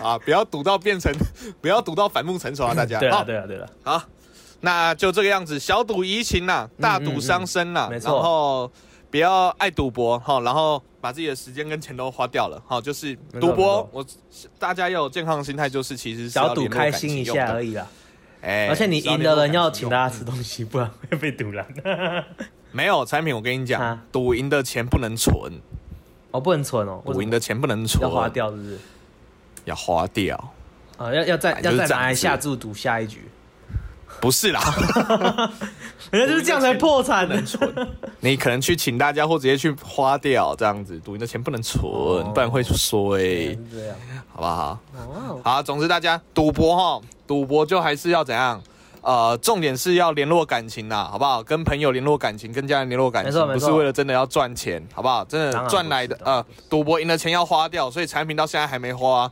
[0.00, 1.12] 啊，不要赌到变成，
[1.60, 2.98] 不要赌到反目成仇啊，大家。
[3.10, 3.24] 好。
[3.24, 4.02] 对了对了，好，
[4.60, 8.12] 那就这个样子，小赌怡情呐，大赌伤身呐、嗯没错。
[8.14, 8.70] 然后
[9.10, 14.04] 不要爱赌博哈，然后把自己的时间跟钱都花掉了哈，就是赌博，我
[14.58, 17.86] 大家要有健康的心态，就是其实是小赌开心一下而已啦。
[18.40, 21.64] 哎而且你赢的人要请大家家吃东西，不然会被堵了。
[22.72, 25.34] 没有产品，我跟你讲啊，赌赢的钱不能存，
[26.32, 28.78] 哦，不能存哦，赌赢的钱不能存，要花，掉，是不是？
[29.64, 30.36] 要花掉，
[30.96, 33.28] 啊，要要再要再拿来下注赌下一局，
[34.20, 34.60] 不是啦，
[36.10, 37.42] 人家就是这样才破产的。
[38.20, 41.82] 你可能去请大家或直接去花掉这样子，赌赢的钱不能存，
[42.32, 43.18] 不然会衰。
[43.20, 43.96] 是这样。
[44.34, 44.78] 好不好？
[44.96, 48.62] 哦，好，总之大家赌博哈，赌博就还是要怎样？
[49.02, 51.42] 呃，重点是要联络感情呐，好不好？
[51.42, 55.24] 跟朋友联络感情，跟家人联络感情，不是为了真的要赚钱，好不好？
[55.24, 59.28] 真的赚来的呃，赌博赢的钱要花掉，所以产品到现在还没花，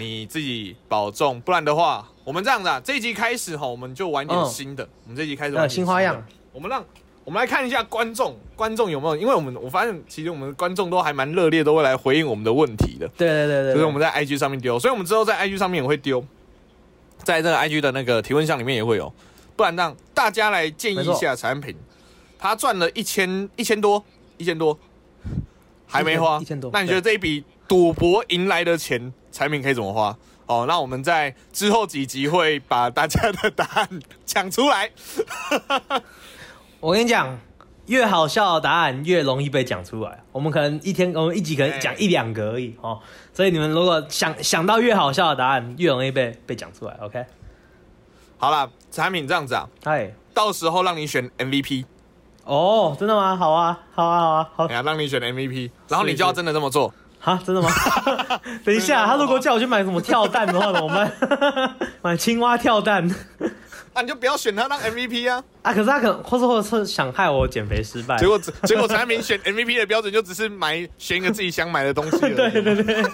[0.00, 6.20] 你自己保重，不然的话，我们这样子啊，这一集开始哈，我们就玩点嗯新的，我们这一集开始玩新花样，
[6.52, 6.84] 我们让。
[7.22, 9.14] 我们来看一下观众，观众有没有？
[9.14, 13.06] 因为我们我发现，其实我们的观众都还蛮热烈，都会来回应我们的问题的。
[13.16, 16.24] 对对对对，就是我们在 IG 上面丢，所以我们之后在 IG 上面也会丢，
[17.22, 19.12] 在这个 IG 的那个提问箱里面也会有，
[19.54, 21.76] 不然让大家来建议一下产品，
[22.36, 24.02] 他赚了一千一千多，
[24.38, 24.76] 一千多，
[25.86, 30.16] 还没花，一千多那你觉得这一笔赌博赢来的钱，产品可以怎么花？
[30.46, 33.88] 哦，那我们在之后几集会把大家的答案
[34.24, 34.90] 讲出来。
[36.80, 37.38] 我跟你讲，
[37.86, 40.24] 越好笑的答案越容易被讲出来。
[40.32, 42.98] 我们可能一天，我们一集可能讲一两个而已哦。
[43.32, 46.96] 所以你们如果想想到越好笑的答案，越容易被被讲出来。
[47.00, 47.24] OK，
[48.36, 51.84] 好啦，产品这样子啊，嗨，到时候让你选 MVP，
[52.44, 53.36] 哦，真的吗？
[53.36, 56.92] 好啊，好啊，好啊，好哎呀，让你选 MVP，然后你就要真的这么做。
[57.20, 57.68] 哈，真的吗？
[58.64, 61.76] 等一下，他如果叫我去买什么跳蛋的话怎么办？
[62.02, 63.06] 买青蛙跳蛋
[63.92, 65.42] 那 你就不要选他当 MVP 啊。
[65.62, 65.74] 啊？
[65.74, 68.16] 可是他可能，或是或者是想害我减肥失败。
[68.16, 72.18] 结果结果产品选 MVP 的标准就只是买选一个自己想买的东西。
[72.20, 73.04] 对对对。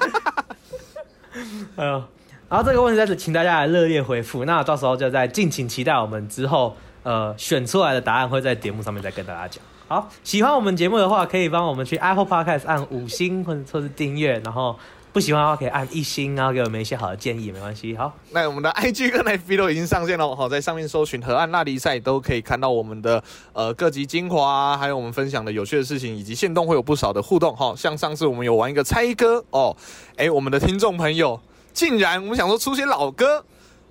[1.77, 2.05] 哎呦，
[2.49, 4.45] 然后这个问题在此，请大家来热烈回复。
[4.45, 9.61] 那到时候就在敬请期待我们之后呃选出来的答案会在节目上面再跟大家讲。
[9.89, 14.77] 好，喜欢我们节目的话，可以帮我们去 Apple Podcast 按五星或者说是订阅，然后
[15.13, 17.97] 不喜欢的话可以按一星，然后给我们一些好的建议，没关系。
[17.97, 23.23] 好，那我们的 IG 跟 FB 都已经上线了，好，在上面搜寻河岸拉力赛都可以看到我们的
[23.53, 27.73] 呃各级精华啊，还有我们分享的有趣的事情，以及线动会有不少的互动哈。
[27.77, 29.77] 像上次我们有玩一个猜歌哦，
[30.17, 31.41] 哎，我们的听众朋友
[31.73, 33.45] 竟然我们想说出些老歌。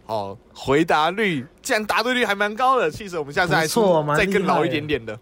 [0.08, 5.18] 哦，回答率竟然答对率还蛮高的，其实我们下次还不错蛮出再更老一点点的。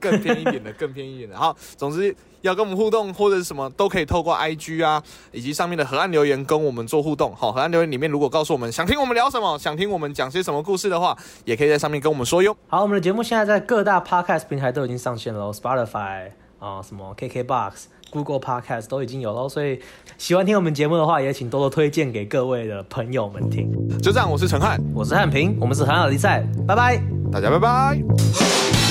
[0.00, 1.36] 更偏一点的，更偏一点的。
[1.36, 7.34] 好，总之要跟我们互动或者是什么，都可以透过 IG 啊，以及上面的河岸留言跟我们做互动。
[7.34, 12.56] 好，河岸留言里面如果告诉我们想听我们聊什么，想听我们讲些什么故事的话，也可以在上面跟我们说哟。
[12.68, 17.72] 好，我们的节目现在在各大 Podcast 平台都已经上线了，Spotify 啊，什么 KKBox、
[18.10, 19.48] Google Podcast 都已经有喽。
[19.48, 19.80] 所以
[20.16, 23.70] 喜欢听我们节目的话，也请多多推荐给各位的朋友们听。
[24.00, 27.02] 就这样，我是陈汉，我是汉平，我们是很好的比赛，拜拜。
[27.30, 28.87] 大家拜拜。